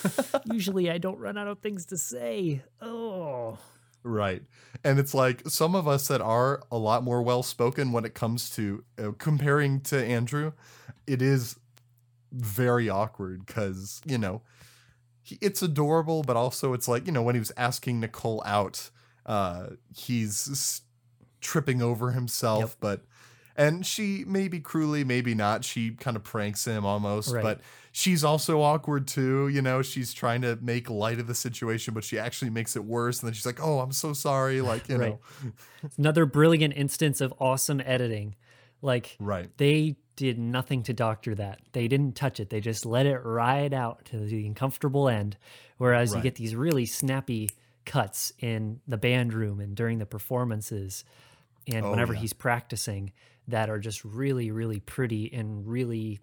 usually 0.52 0.88
I 0.88 0.98
don't 0.98 1.18
run 1.18 1.36
out 1.36 1.48
of 1.48 1.58
things 1.58 1.84
to 1.86 1.98
say. 1.98 2.62
Oh, 2.80 3.58
Right. 4.04 4.44
And 4.84 5.00
it's 5.00 5.14
like 5.14 5.42
some 5.48 5.74
of 5.74 5.88
us 5.88 6.06
that 6.06 6.20
are 6.20 6.62
a 6.70 6.78
lot 6.78 7.02
more 7.02 7.22
well 7.22 7.42
spoken 7.42 7.90
when 7.90 8.04
it 8.04 8.14
comes 8.14 8.48
to 8.50 8.84
uh, 9.02 9.10
comparing 9.18 9.80
to 9.80 10.00
Andrew, 10.00 10.52
it 11.08 11.20
is 11.20 11.58
very 12.30 12.88
awkward 12.88 13.46
because, 13.46 14.00
you 14.06 14.16
know, 14.16 14.42
he, 15.24 15.38
it's 15.40 15.60
adorable, 15.60 16.22
but 16.22 16.36
also 16.36 16.72
it's 16.72 16.86
like, 16.86 17.06
you 17.06 17.12
know, 17.12 17.22
when 17.22 17.34
he 17.34 17.40
was 17.40 17.50
asking 17.56 17.98
Nicole 17.98 18.44
out, 18.46 18.90
uh, 19.26 19.66
he's 19.94 20.80
tripping 21.40 21.82
over 21.82 22.12
himself, 22.12 22.60
Yep. 22.60 22.70
but 22.80 23.00
and 23.58 23.86
she 23.86 24.22
maybe 24.26 24.60
cruelly, 24.60 25.02
maybe 25.04 25.34
not. 25.34 25.64
She 25.64 25.92
kind 25.92 26.16
of 26.16 26.22
pranks 26.24 26.66
him 26.66 26.84
almost, 26.84 27.32
Right. 27.32 27.42
but 27.42 27.60
she's 27.90 28.22
also 28.22 28.60
awkward 28.60 29.06
too. 29.08 29.48
You 29.48 29.62
know, 29.62 29.80
she's 29.82 30.12
trying 30.12 30.42
to 30.42 30.58
make 30.60 30.90
light 30.90 31.18
of 31.18 31.26
the 31.26 31.34
situation, 31.34 31.94
but 31.94 32.04
she 32.04 32.18
actually 32.18 32.50
makes 32.50 32.76
it 32.76 32.84
worse. 32.84 33.20
And 33.20 33.28
then 33.28 33.34
she's 33.34 33.46
like, 33.46 33.58
"Oh, 33.62 33.80
I'm 33.80 33.92
so 33.92 34.12
sorry." 34.12 34.60
Like, 34.60 34.88
you 34.88 34.96
Right. 34.98 35.18
know, 35.42 35.52
another 35.98 36.26
brilliant 36.26 36.74
instance 36.76 37.20
of 37.20 37.32
awesome 37.40 37.80
editing. 37.84 38.34
Like 38.82 39.16
right? 39.18 39.48
they 39.56 39.96
did 40.16 40.38
nothing 40.38 40.82
to 40.82 40.92
doctor 40.92 41.34
that. 41.34 41.60
They 41.72 41.88
didn't 41.88 42.14
touch 42.14 42.40
it. 42.40 42.50
They 42.50 42.60
just 42.60 42.84
let 42.86 43.06
it 43.06 43.18
ride 43.24 43.72
out 43.74 44.04
to 44.06 44.18
the 44.18 44.46
uncomfortable 44.46 45.08
end. 45.08 45.36
Whereas 45.78 46.14
you 46.14 46.20
get 46.22 46.34
these 46.36 46.54
really 46.54 46.84
snappy 46.86 47.50
cuts 47.86 48.32
in 48.40 48.80
the 48.86 48.98
band 48.98 49.32
room 49.32 49.60
and 49.60 49.74
during 49.74 49.98
the 49.98 50.06
performances 50.06 51.04
and 51.66 51.86
Oh, 51.86 51.90
whenever 51.90 52.12
yeah. 52.14 52.20
he's 52.20 52.32
practicing 52.32 53.12
that 53.48 53.70
are 53.70 53.78
just 53.78 54.04
really, 54.04 54.50
really 54.50 54.80
pretty 54.80 55.32
and 55.32 55.66
really 55.66 56.20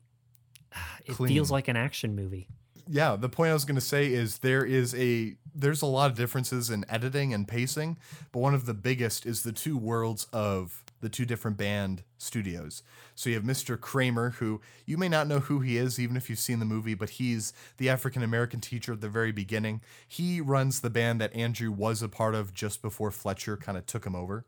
ah, 0.76 0.98
it 1.06 1.14
Clean. 1.16 1.34
feels 1.34 1.50
like 1.50 1.68
an 1.70 1.76
action 1.78 2.16
movie. 2.16 2.48
Yeah 2.88 3.16
the 3.16 3.30
point 3.30 3.52
i 3.52 3.54
was 3.54 3.66
going 3.66 3.76
to 3.76 3.82
say 3.82 4.12
is 4.12 4.40
there 4.40 4.66
is 4.66 4.94
a 4.96 5.36
there's 5.56 5.82
a 5.82 5.86
lot 5.86 6.10
of 6.10 6.18
differences 6.18 6.70
in 6.70 6.86
editing 6.90 7.34
and 7.34 7.48
pacing 7.48 7.98
but 8.32 8.40
one 8.40 8.54
of 8.54 8.66
the 8.66 8.74
biggest 8.74 9.26
is 9.26 9.44
the 9.44 9.52
two 9.52 9.78
worlds 9.78 10.28
of 10.34 10.84
the 11.04 11.10
two 11.10 11.26
different 11.26 11.58
band 11.58 12.02
studios. 12.18 12.82
So 13.14 13.30
you 13.30 13.36
have 13.36 13.44
mr 13.44 13.80
kramer 13.80 14.32
who 14.32 14.62
you 14.86 14.98
may 14.98 15.10
not 15.10 15.28
know 15.28 15.40
who 15.40 15.60
he 15.60 15.78
is 15.78 16.00
even 16.00 16.16
if 16.16 16.30
you've 16.30 16.40
seen 16.40 16.60
the 16.60 16.66
movie 16.66 16.96
but 16.96 17.12
he's 17.12 17.54
the 17.78 17.90
african 17.90 18.24
american 18.24 18.62
teacher 18.62 18.94
at 18.94 19.02
the 19.02 19.10
very 19.10 19.34
beginning. 19.34 19.82
He 20.08 20.40
runs 20.40 20.80
the 20.80 20.90
band 20.90 21.20
that 21.22 21.36
andrew 21.36 21.72
was 21.72 22.02
a 22.02 22.10
part 22.10 22.34
of 22.34 22.54
just 22.54 22.82
before 22.82 23.12
fletcher 23.12 23.58
kind 23.58 23.78
of 23.78 23.86
took 23.86 24.06
him 24.06 24.16
over. 24.16 24.46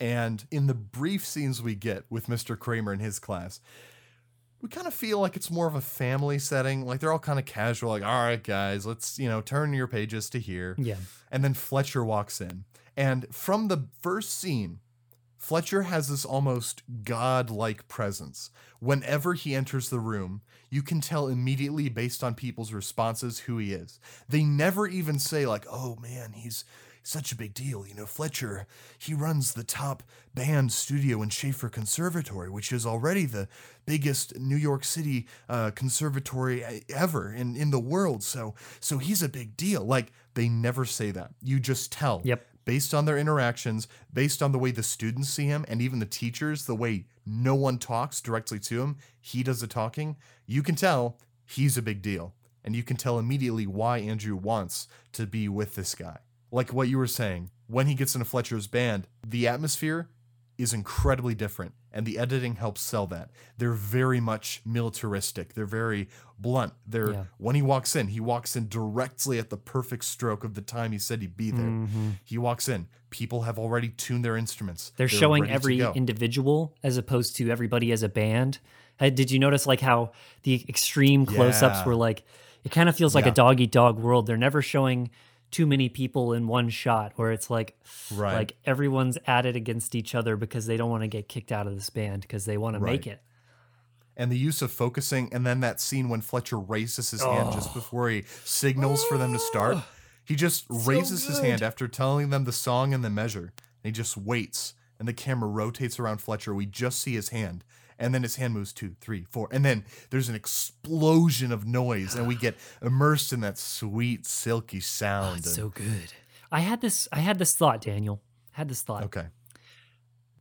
And 0.00 0.44
in 0.52 0.68
the 0.68 0.74
brief 0.74 1.26
scenes 1.26 1.60
we 1.60 1.74
get 1.74 2.04
with 2.08 2.28
mr 2.28 2.56
kramer 2.56 2.92
and 2.92 3.02
his 3.02 3.18
class 3.18 3.60
we 4.60 4.68
kind 4.68 4.86
of 4.86 4.94
feel 4.94 5.20
like 5.20 5.36
it's 5.36 5.50
more 5.50 5.66
of 5.66 5.74
a 5.74 5.80
family 5.80 6.38
setting. 6.38 6.84
Like 6.84 7.00
they're 7.00 7.12
all 7.12 7.18
kind 7.18 7.38
of 7.38 7.44
casual, 7.44 7.90
like, 7.90 8.04
all 8.04 8.24
right, 8.24 8.42
guys, 8.42 8.84
let's, 8.86 9.18
you 9.18 9.28
know, 9.28 9.40
turn 9.40 9.72
your 9.72 9.86
pages 9.86 10.28
to 10.30 10.40
here. 10.40 10.74
Yeah. 10.78 10.96
And 11.30 11.44
then 11.44 11.54
Fletcher 11.54 12.04
walks 12.04 12.40
in. 12.40 12.64
And 12.96 13.26
from 13.32 13.68
the 13.68 13.86
first 14.02 14.38
scene, 14.38 14.80
Fletcher 15.36 15.82
has 15.82 16.08
this 16.08 16.24
almost 16.24 16.82
godlike 17.04 17.86
presence. 17.86 18.50
Whenever 18.80 19.34
he 19.34 19.54
enters 19.54 19.88
the 19.88 20.00
room, 20.00 20.42
you 20.68 20.82
can 20.82 21.00
tell 21.00 21.28
immediately 21.28 21.88
based 21.88 22.24
on 22.24 22.34
people's 22.34 22.72
responses 22.72 23.40
who 23.40 23.58
he 23.58 23.72
is. 23.72 24.00
They 24.28 24.42
never 24.42 24.88
even 24.88 25.20
say, 25.20 25.46
like, 25.46 25.64
oh 25.70 25.96
man, 26.02 26.32
he's 26.32 26.64
such 27.08 27.32
a 27.32 27.36
big 27.36 27.54
deal. 27.54 27.86
You 27.86 27.94
know, 27.94 28.06
Fletcher, 28.06 28.66
he 28.98 29.14
runs 29.14 29.52
the 29.54 29.64
top 29.64 30.02
band 30.34 30.72
studio 30.72 31.22
in 31.22 31.30
Shaffer 31.30 31.68
Conservatory, 31.68 32.50
which 32.50 32.72
is 32.72 32.84
already 32.84 33.24
the 33.24 33.48
biggest 33.86 34.36
New 34.38 34.56
York 34.56 34.84
City 34.84 35.26
uh, 35.48 35.70
conservatory 35.74 36.62
e- 36.62 36.82
ever 36.94 37.32
in, 37.32 37.56
in 37.56 37.70
the 37.70 37.80
world. 37.80 38.22
So, 38.22 38.54
so 38.80 38.98
he's 38.98 39.22
a 39.22 39.28
big 39.28 39.56
deal. 39.56 39.84
Like, 39.84 40.12
they 40.34 40.48
never 40.48 40.84
say 40.84 41.10
that. 41.12 41.30
You 41.42 41.58
just 41.58 41.90
tell 41.90 42.20
Yep. 42.24 42.46
based 42.64 42.92
on 42.92 43.06
their 43.06 43.18
interactions, 43.18 43.88
based 44.12 44.42
on 44.42 44.52
the 44.52 44.58
way 44.58 44.70
the 44.70 44.82
students 44.82 45.30
see 45.30 45.46
him, 45.46 45.64
and 45.68 45.80
even 45.80 45.98
the 46.00 46.06
teachers, 46.06 46.66
the 46.66 46.76
way 46.76 47.06
no 47.24 47.54
one 47.54 47.78
talks 47.78 48.20
directly 48.20 48.58
to 48.60 48.82
him, 48.82 48.96
he 49.20 49.42
does 49.42 49.60
the 49.60 49.66
talking, 49.66 50.16
you 50.46 50.62
can 50.62 50.74
tell 50.74 51.18
he's 51.46 51.76
a 51.78 51.82
big 51.82 52.02
deal. 52.02 52.34
And 52.64 52.76
you 52.76 52.82
can 52.82 52.96
tell 52.98 53.18
immediately 53.18 53.66
why 53.66 53.98
Andrew 53.98 54.36
wants 54.36 54.88
to 55.12 55.26
be 55.26 55.48
with 55.48 55.74
this 55.74 55.94
guy. 55.94 56.18
Like 56.50 56.72
what 56.72 56.88
you 56.88 56.98
were 56.98 57.06
saying, 57.06 57.50
when 57.66 57.86
he 57.86 57.94
gets 57.94 58.14
into 58.14 58.24
Fletcher's 58.24 58.66
band, 58.66 59.06
the 59.26 59.46
atmosphere 59.48 60.08
is 60.56 60.72
incredibly 60.72 61.34
different, 61.34 61.72
and 61.92 62.04
the 62.04 62.18
editing 62.18 62.56
helps 62.56 62.80
sell 62.80 63.06
that. 63.06 63.30
They're 63.58 63.72
very 63.72 64.18
much 64.18 64.60
militaristic. 64.64 65.54
They're 65.54 65.66
very 65.66 66.08
blunt. 66.38 66.72
They're 66.86 67.12
Yeah. 67.12 67.24
when 67.36 67.54
he 67.54 67.62
walks 67.62 67.94
in, 67.94 68.08
he 68.08 68.18
walks 68.20 68.56
in 68.56 68.68
directly 68.68 69.38
at 69.38 69.50
the 69.50 69.56
perfect 69.56 70.04
stroke 70.04 70.42
of 70.42 70.54
the 70.54 70.60
time 70.60 70.90
he 70.92 70.98
said 70.98 71.20
he'd 71.20 71.36
be 71.36 71.50
there. 71.50 71.66
Mhm. 71.66 72.12
He 72.24 72.38
walks 72.38 72.68
in. 72.68 72.88
People 73.10 73.42
have 73.42 73.58
already 73.58 73.88
tuned 73.90 74.24
their 74.24 74.36
instruments. 74.36 74.92
They're, 74.96 75.06
showing 75.08 75.42
ready 75.42 75.52
to 75.52 75.54
every 75.54 75.80
individual 75.94 76.74
as 76.82 76.96
opposed 76.96 77.36
to 77.36 77.50
everybody 77.50 77.92
as 77.92 78.02
a 78.02 78.08
band. 78.08 78.58
Uh, 79.00 79.10
Did 79.10 79.30
you 79.30 79.38
notice 79.38 79.64
like 79.66 79.80
how 79.80 80.10
the 80.42 80.64
extreme 80.68 81.24
close-ups 81.24 81.78
Yeah. 81.80 81.84
were 81.84 81.94
like 81.94 82.24
it 82.64 82.72
kind 82.72 82.88
of 82.88 82.96
feels 82.96 83.14
like 83.14 83.24
Yeah. 83.26 83.30
a 83.30 83.34
dog 83.34 83.60
eat 83.60 83.70
dog 83.70 83.98
world. 84.00 84.26
They're 84.26 84.36
never 84.36 84.60
showing 84.60 85.10
too 85.50 85.66
many 85.66 85.88
people 85.88 86.32
in 86.32 86.46
one 86.46 86.68
shot 86.68 87.12
where 87.16 87.32
it's 87.32 87.48
like 87.50 87.78
Right. 88.14 88.34
like 88.34 88.56
everyone's 88.64 89.18
at 89.26 89.46
it 89.46 89.56
against 89.56 89.94
each 89.94 90.14
other 90.14 90.36
because 90.36 90.66
they 90.66 90.76
don't 90.76 90.90
want 90.90 91.02
to 91.02 91.08
get 91.08 91.28
kicked 91.28 91.52
out 91.52 91.66
of 91.66 91.74
this 91.74 91.90
band 91.90 92.22
because 92.22 92.44
they 92.44 92.58
want 92.58 92.74
to 92.74 92.80
make 92.80 93.06
it. 93.06 93.22
and 94.16 94.32
the 94.32 94.36
use 94.38 94.62
of 94.62 94.72
focusing, 94.72 95.32
and 95.32 95.46
then 95.46 95.60
that 95.60 95.80
scene 95.80 96.08
when 96.08 96.20
Fletcher 96.20 96.58
raises 96.58 97.12
his 97.12 97.22
hand 97.22 97.52
just 97.52 97.70
oh. 97.70 97.74
before 97.74 98.08
he 98.10 98.24
signals 98.44 99.04
for 99.04 99.16
them 99.16 99.32
to 99.32 99.38
start. 99.38 99.78
He 100.24 100.34
just 100.34 100.66
raises 100.68 101.24
his 101.26 101.38
hand 101.38 101.62
after 101.62 101.86
telling 101.88 102.30
them 102.30 102.44
the 102.44 102.52
song 102.52 102.92
and 102.92 103.04
the 103.04 103.10
measure, 103.10 103.52
and 103.82 103.84
he 103.84 103.92
just 103.92 104.16
waits. 104.16 104.74
And 104.98 105.06
the 105.06 105.12
camera 105.12 105.48
rotates 105.48 106.00
around 106.00 106.18
Fletcher. 106.18 106.52
We 106.52 106.66
just 106.66 107.00
see 107.00 107.14
his 107.14 107.28
hand, 107.28 107.62
and 107.98 108.14
then 108.14 108.22
his 108.22 108.36
hand 108.36 108.54
moves 108.54 108.72
two, 108.72 108.94
three, 109.00 109.24
four, 109.28 109.48
and 109.50 109.64
then 109.64 109.84
there's 110.10 110.28
an 110.28 110.34
explosion 110.34 111.52
of 111.52 111.66
noise, 111.66 112.14
and 112.14 112.26
we 112.26 112.34
get 112.34 112.56
immersed 112.80 113.32
in 113.32 113.40
that 113.40 113.58
sweet, 113.58 114.26
silky 114.26 114.78
oh, 114.78 114.80
sound. 114.80 115.38
It's 115.38 115.48
and- 115.48 115.56
so 115.56 115.68
good. 115.70 116.12
I 116.50 116.60
had 116.60 116.80
this 116.80 117.08
I 117.12 117.18
had 117.18 117.38
this 117.38 117.54
thought, 117.54 117.80
Daniel. 117.82 118.22
I 118.56 118.60
had 118.60 118.68
this 118.68 118.82
thought. 118.82 119.04
okay, 119.04 119.26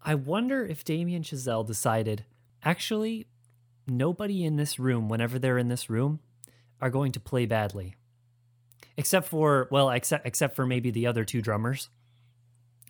I 0.02 0.16
wonder 0.16 0.66
if 0.66 0.86
Damien 0.86 1.24
Chazelle 1.24 1.66
decided, 1.66 2.24
actually, 2.64 3.28
nobody 3.86 4.46
in 4.46 4.56
this 4.56 4.80
room, 4.80 5.10
whenever 5.10 5.38
they're 5.38 5.58
in 5.58 5.68
this 5.68 5.90
room, 5.90 6.20
are 6.80 6.90
going 6.90 7.12
to 7.12 7.20
play 7.20 7.46
badly. 7.46 7.96
Except 8.96 9.28
for, 9.28 9.68
well, 9.70 9.90
except 9.90 10.26
except 10.26 10.56
for 10.56 10.66
maybe 10.66 10.92
the 10.92 11.08
other 11.08 11.26
two 11.26 11.42
drummers. 11.42 11.90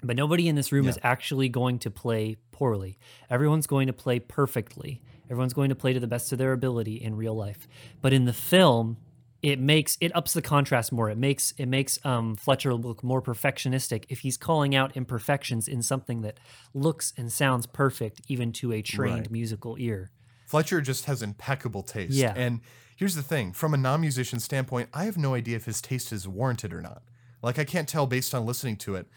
But 0.03 0.15
nobody 0.15 0.47
in 0.47 0.55
this 0.55 0.71
room 0.71 0.85
Yeah. 0.85 0.91
is 0.91 0.99
actually 1.03 1.49
going 1.49 1.79
to 1.79 1.89
play 1.91 2.37
poorly. 2.51 2.97
Everyone's 3.29 3.67
going 3.67 3.87
to 3.87 3.93
play 3.93 4.19
perfectly. 4.19 5.01
Everyone's 5.29 5.53
going 5.53 5.69
to 5.69 5.75
play 5.75 5.93
to 5.93 5.99
the 5.99 6.07
best 6.07 6.31
of 6.31 6.37
their 6.37 6.53
ability 6.53 6.95
in 6.95 7.15
real 7.15 7.35
life. 7.35 7.67
But 8.01 8.13
in 8.13 8.25
the 8.25 8.33
film, 8.33 8.97
it 9.41 9.59
makes 9.59 9.97
it 9.99 10.15
ups 10.15 10.33
the 10.33 10.41
contrast 10.41 10.91
more. 10.91 11.09
It 11.09 11.17
makes 11.17 11.53
it 11.57 11.67
makes 11.67 12.03
um, 12.05 12.35
Fletcher 12.35 12.73
look 12.73 13.03
more 13.03 13.21
perfectionistic 13.21 14.05
if 14.09 14.19
he's 14.19 14.37
calling 14.37 14.73
out 14.75 14.95
imperfections 14.95 15.67
in 15.67 15.81
something 15.81 16.21
that 16.21 16.39
looks 16.73 17.13
and 17.17 17.31
sounds 17.31 17.65
perfect 17.65 18.21
even 18.27 18.51
to 18.53 18.71
a 18.71 18.81
trained 18.81 19.15
Right. 19.21 19.31
musical 19.31 19.75
ear. 19.79 20.11
Fletcher 20.45 20.79
just 20.81 21.05
has 21.05 21.21
impeccable 21.21 21.83
taste. 21.83 22.13
Yeah. 22.13 22.33
And 22.35 22.61
here's 22.95 23.15
the 23.15 23.21
thing 23.21 23.51
from 23.51 23.73
a 23.73 23.77
non 23.77 24.01
musician 24.01 24.39
standpoint, 24.39 24.89
I 24.93 25.05
have 25.05 25.17
no 25.17 25.33
idea 25.33 25.55
if 25.55 25.65
his 25.65 25.81
taste 25.81 26.11
is 26.13 26.27
warranted 26.27 26.73
or 26.73 26.81
not. 26.81 27.03
Like, 27.43 27.59
I 27.59 27.63
can't 27.65 27.87
tell 27.87 28.07
based 28.07 28.33
on 28.33 28.45
listening 28.45 28.77
to 28.77 28.95
it. 28.95 29.07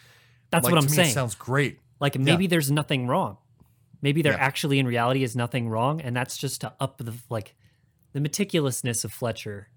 That's 0.51 0.65
like, 0.65 0.73
what 0.73 0.79
I'm 0.79 0.91
me, 0.91 0.97
saying. 0.97 1.13
Sounds 1.13 1.35
great. 1.35 1.79
Like 2.01 2.19
maybe 2.19 2.47
there's 2.47 2.71
nothing 2.71 3.07
wrong. 3.07 3.39
Maybe 4.03 4.23
there 4.23 4.33
Yeah. 4.33 4.39
actually 4.39 4.79
in 4.79 4.87
reality 4.87 5.23
is 5.23 5.37
nothing 5.37 5.69
wrong, 5.69 6.01
and 6.01 6.17
that's 6.17 6.37
just 6.37 6.63
to 6.63 6.73
up 6.81 6.99
the 6.99 7.13
like 7.29 7.55
the 8.13 8.21
meticulousness 8.21 9.05
of 9.05 9.13
Fletcher, 9.13 9.69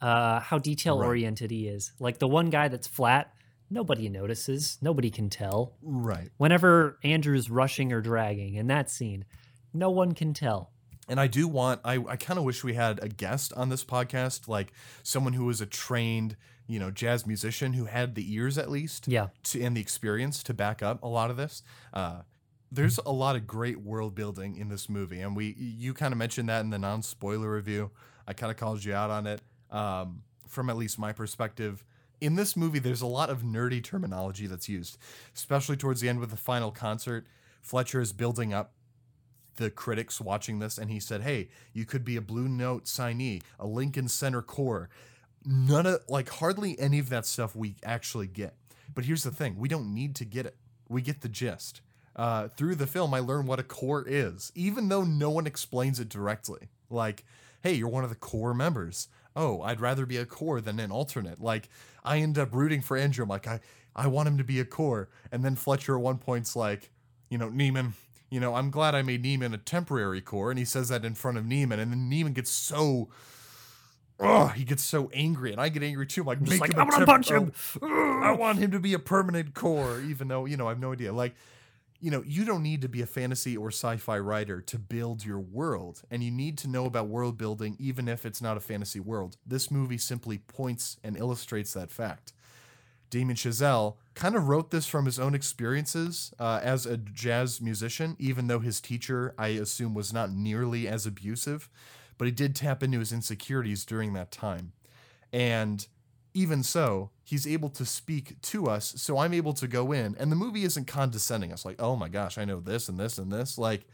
uh, 0.00 0.40
how 0.40 0.58
detail 0.58 0.96
oriented 0.96 1.50
he 1.50 1.68
is. 1.68 1.92
Like 1.98 2.18
the 2.18 2.28
one 2.28 2.50
guy 2.50 2.68
that's 2.68 2.86
flat, 2.86 3.32
nobody 3.70 4.08
notices, 4.08 4.78
nobody 4.82 5.10
can 5.10 5.30
tell. 5.30 5.74
Right. 5.82 6.30
Whenever 6.36 6.98
Andrew's 7.02 7.50
rushing 7.50 7.92
or 7.92 8.00
dragging 8.00 8.54
in 8.54 8.66
that 8.66 8.90
scene, 8.90 9.24
no 9.72 9.90
one 9.90 10.12
can 10.12 10.34
tell. 10.34 10.72
And 11.08 11.18
I 11.18 11.26
do 11.26 11.48
want, 11.48 11.80
I, 11.84 11.94
I 12.06 12.16
kind 12.16 12.38
of 12.38 12.44
wish 12.44 12.62
we 12.62 12.74
had 12.74 13.02
a 13.02 13.08
guest 13.08 13.54
on 13.54 13.70
this 13.70 13.82
podcast, 13.82 14.46
like 14.46 14.72
someone 15.02 15.32
who 15.32 15.46
was 15.46 15.62
a 15.62 15.66
trained, 15.66 16.36
you 16.68 16.78
know, 16.78 16.90
jazz 16.92 17.26
musician 17.26 17.72
who 17.72 17.86
had 17.86 18.14
the 18.14 18.32
ears 18.32 18.56
at 18.58 18.70
least 18.70 19.08
Yeah. 19.08 19.28
to, 19.44 19.60
and 19.62 19.76
the 19.76 19.80
experience 19.80 20.42
to 20.44 20.54
back 20.54 20.82
up 20.82 21.02
a 21.02 21.08
lot 21.08 21.30
of 21.30 21.36
this. 21.36 21.62
Uh, 21.92 22.20
there's 22.70 22.98
a 22.98 23.10
lot 23.10 23.34
of 23.34 23.46
great 23.46 23.80
world 23.80 24.14
building 24.14 24.54
in 24.56 24.68
this 24.68 24.88
movie. 24.88 25.20
And 25.20 25.34
we, 25.34 25.54
you 25.58 25.94
kind 25.94 26.12
of 26.12 26.18
mentioned 26.18 26.48
that 26.50 26.60
in 26.60 26.70
the 26.70 26.78
non 26.78 27.02
spoiler 27.02 27.50
review. 27.52 27.90
I 28.26 28.34
kind 28.34 28.50
of 28.52 28.58
called 28.58 28.84
you 28.84 28.92
out 28.94 29.10
on 29.10 29.26
it 29.26 29.40
um, 29.70 30.22
from 30.46 30.68
at 30.68 30.76
least 30.76 30.98
my 30.98 31.12
perspective. 31.12 31.82
In 32.20 32.34
this 32.34 32.56
movie, 32.56 32.78
there's 32.80 33.00
a 33.00 33.06
lot 33.06 33.30
of 33.30 33.42
nerdy 33.42 33.82
terminology 33.82 34.46
that's 34.46 34.68
used, 34.68 34.98
especially 35.34 35.76
towards 35.76 36.00
the 36.02 36.08
end 36.10 36.20
with 36.20 36.30
the 36.30 36.36
final 36.36 36.70
concert. 36.70 37.26
Fletcher 37.62 38.00
is 38.00 38.12
building 38.12 38.52
up 38.52 38.72
the 39.56 39.70
critics 39.70 40.20
watching 40.20 40.58
this 40.58 40.78
and 40.78 40.90
he 40.90 41.00
said, 41.00 41.22
Hey, 41.22 41.48
you 41.72 41.84
could 41.84 42.04
be 42.04 42.16
a 42.16 42.20
Blue 42.20 42.48
Note 42.48 42.84
signee, 42.84 43.42
a 43.58 43.66
Lincoln 43.66 44.08
Center 44.08 44.42
core. 44.42 44.88
None 45.50 45.86
of, 45.86 46.00
like, 46.08 46.28
hardly 46.28 46.78
any 46.78 46.98
of 46.98 47.08
that 47.08 47.24
stuff 47.24 47.56
we 47.56 47.76
actually 47.82 48.26
get. 48.26 48.54
But 48.94 49.06
here's 49.06 49.22
the 49.22 49.30
thing 49.30 49.56
we 49.58 49.68
don't 49.68 49.94
need 49.94 50.14
to 50.16 50.26
get 50.26 50.44
it, 50.44 50.56
we 50.88 51.00
get 51.00 51.22
the 51.22 51.28
gist. 51.28 51.80
Uh, 52.14 52.48
through 52.48 52.74
the 52.74 52.86
film, 52.86 53.14
I 53.14 53.20
learned 53.20 53.48
what 53.48 53.60
a 53.60 53.62
core 53.62 54.04
is, 54.06 54.52
even 54.54 54.88
though 54.88 55.04
no 55.04 55.30
one 55.30 55.46
explains 55.46 56.00
it 56.00 56.08
directly. 56.08 56.68
Like, 56.90 57.24
hey, 57.62 57.72
you're 57.74 57.88
one 57.88 58.04
of 58.04 58.10
the 58.10 58.16
core 58.16 58.52
members. 58.52 59.08
Oh, 59.34 59.62
I'd 59.62 59.80
rather 59.80 60.04
be 60.04 60.16
a 60.16 60.26
core 60.26 60.60
than 60.60 60.80
an 60.80 60.90
alternate. 60.90 61.40
Like, 61.40 61.68
I 62.04 62.18
end 62.18 62.36
up 62.38 62.52
rooting 62.52 62.82
for 62.82 62.96
Andrew. 62.96 63.22
I'm 63.22 63.28
like, 63.28 63.46
I, 63.46 63.60
I 63.94 64.08
want 64.08 64.28
him 64.28 64.36
to 64.36 64.44
be 64.44 64.58
a 64.60 64.64
core. 64.64 65.08
And 65.30 65.44
then 65.44 65.54
Fletcher 65.54 65.96
at 65.96 66.02
one 66.02 66.18
point's 66.18 66.56
like, 66.56 66.90
you 67.30 67.38
know, 67.38 67.48
Neiman, 67.48 67.92
you 68.30 68.40
know, 68.40 68.54
I'm 68.54 68.70
glad 68.70 68.94
I 68.94 69.02
made 69.02 69.22
Neiman 69.22 69.54
a 69.54 69.58
temporary 69.58 70.20
core. 70.20 70.50
And 70.50 70.58
he 70.58 70.64
says 70.64 70.88
that 70.88 71.04
in 71.04 71.14
front 71.14 71.38
of 71.38 71.44
Neiman. 71.44 71.78
And 71.78 71.92
then 71.92 72.10
Neiman 72.10 72.34
gets 72.34 72.50
so, 72.50 73.08
oh, 74.20 74.48
he 74.48 74.64
gets 74.64 74.82
so 74.82 75.10
angry. 75.12 75.52
And 75.52 75.60
I 75.60 75.68
get 75.68 75.82
angry 75.82 76.06
too. 76.06 76.22
I'm 76.22 76.26
like, 76.26 76.38
Just 76.40 76.50
make 76.50 76.60
like, 76.60 76.72
him 76.72 76.80
I'm 76.80 76.88
gonna 76.88 77.06
temp- 77.06 77.26
punch 77.26 77.30
oh, 77.82 77.86
him. 77.86 78.22
I 78.22 78.32
want 78.32 78.58
him 78.58 78.70
to 78.72 78.80
be 78.80 78.94
a 78.94 78.98
permanent 78.98 79.54
core, 79.54 80.00
even 80.00 80.28
though, 80.28 80.44
you 80.44 80.56
know, 80.56 80.66
I 80.66 80.70
have 80.70 80.80
no 80.80 80.92
idea. 80.92 81.12
Like, 81.12 81.34
you 82.00 82.10
know, 82.10 82.22
you 82.24 82.44
don't 82.44 82.62
need 82.62 82.82
to 82.82 82.88
be 82.88 83.02
a 83.02 83.06
fantasy 83.06 83.56
or 83.56 83.68
sci 83.68 83.96
fi 83.96 84.18
writer 84.18 84.60
to 84.60 84.78
build 84.78 85.24
your 85.24 85.40
world. 85.40 86.02
And 86.10 86.22
you 86.22 86.30
need 86.30 86.56
to 86.58 86.68
know 86.68 86.86
about 86.86 87.08
world 87.08 87.36
building, 87.36 87.76
even 87.78 88.08
if 88.08 88.24
it's 88.24 88.40
not 88.40 88.56
a 88.56 88.60
fantasy 88.60 89.00
world. 89.00 89.36
This 89.44 89.70
movie 89.70 89.98
simply 89.98 90.38
points 90.38 90.98
and 91.02 91.16
illustrates 91.16 91.72
that 91.74 91.90
fact. 91.90 92.32
Damien 93.10 93.36
Chazelle 93.36 93.96
kind 94.14 94.36
of 94.36 94.48
wrote 94.48 94.70
this 94.70 94.86
from 94.86 95.06
his 95.06 95.18
own 95.18 95.34
experiences 95.34 96.32
uh, 96.38 96.60
as 96.62 96.84
a 96.84 96.98
jazz 96.98 97.60
musician, 97.60 98.16
even 98.18 98.48
though 98.48 98.58
his 98.58 98.80
teacher, 98.80 99.34
I 99.38 99.48
assume, 99.48 99.94
was 99.94 100.12
not 100.12 100.30
nearly 100.30 100.86
as 100.86 101.06
abusive. 101.06 101.70
But 102.18 102.26
he 102.26 102.32
did 102.32 102.54
tap 102.54 102.82
into 102.82 102.98
his 102.98 103.12
insecurities 103.12 103.84
during 103.84 104.12
that 104.12 104.30
time. 104.30 104.72
And 105.32 105.86
even 106.34 106.62
so, 106.62 107.10
he's 107.24 107.46
able 107.46 107.70
to 107.70 107.84
speak 107.86 108.40
to 108.42 108.66
us. 108.66 108.94
So 108.96 109.18
I'm 109.18 109.32
able 109.32 109.54
to 109.54 109.66
go 109.66 109.92
in, 109.92 110.14
and 110.18 110.30
the 110.30 110.36
movie 110.36 110.64
isn't 110.64 110.86
condescending 110.86 111.52
us 111.52 111.64
like, 111.64 111.80
oh 111.80 111.96
my 111.96 112.08
gosh, 112.08 112.38
I 112.38 112.44
know 112.44 112.60
this 112.60 112.88
and 112.88 112.98
this 112.98 113.18
and 113.18 113.32
this. 113.32 113.56
Like, 113.56 113.86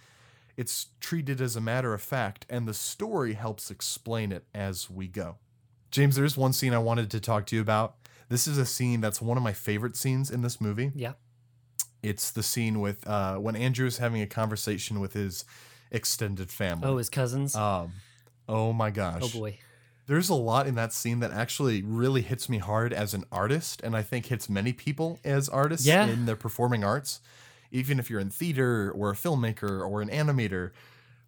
it's 0.56 0.86
treated 1.00 1.40
as 1.40 1.56
a 1.56 1.60
matter 1.60 1.94
of 1.94 2.02
fact, 2.02 2.46
and 2.48 2.66
the 2.66 2.74
story 2.74 3.34
helps 3.34 3.70
explain 3.70 4.32
it 4.32 4.44
as 4.54 4.88
we 4.90 5.06
go. 5.08 5.36
James, 5.90 6.16
there's 6.16 6.36
one 6.36 6.52
scene 6.52 6.74
I 6.74 6.78
wanted 6.78 7.10
to 7.12 7.20
talk 7.20 7.46
to 7.46 7.56
you 7.56 7.62
about. 7.62 7.96
This 8.28 8.46
is 8.46 8.58
a 8.58 8.66
scene 8.66 9.00
that's 9.00 9.20
one 9.20 9.36
of 9.36 9.42
my 9.42 9.52
favorite 9.52 9.96
scenes 9.96 10.30
in 10.30 10.42
this 10.42 10.60
movie. 10.60 10.92
Yeah. 10.94 11.12
It's 12.02 12.30
the 12.30 12.42
scene 12.42 12.80
with 12.80 13.06
uh, 13.06 13.36
when 13.36 13.56
Andrew 13.56 13.86
is 13.86 13.98
having 13.98 14.20
a 14.20 14.26
conversation 14.26 15.00
with 15.00 15.12
his 15.14 15.44
extended 15.90 16.50
family. 16.50 16.88
Oh, 16.88 16.98
his 16.98 17.08
cousins. 17.08 17.54
um, 17.56 17.92
oh 18.48 18.72
my 18.72 18.90
gosh. 18.90 19.22
oh 19.22 19.28
boy. 19.38 19.58
There's 20.06 20.28
a 20.28 20.34
lot 20.34 20.66
in 20.66 20.74
that 20.74 20.92
scene 20.92 21.20
that 21.20 21.30
actually 21.32 21.80
really 21.82 22.20
hits 22.20 22.48
me 22.50 22.58
hard 22.58 22.92
as 22.92 23.14
an 23.14 23.24
artist, 23.32 23.80
and 23.82 23.96
I 23.96 24.02
think 24.02 24.26
hits 24.26 24.50
many 24.50 24.74
people 24.74 25.18
as 25.24 25.48
artists 25.48 25.86
Yeah. 25.86 26.06
in 26.06 26.26
the 26.26 26.36
performing 26.36 26.84
arts. 26.84 27.20
Even 27.72 27.98
if 27.98 28.10
you're 28.10 28.20
in 28.20 28.28
theater 28.30 28.92
or 28.94 29.10
a 29.10 29.14
filmmaker 29.14 29.80
or 29.80 30.02
an 30.02 30.10
animator, 30.10 30.72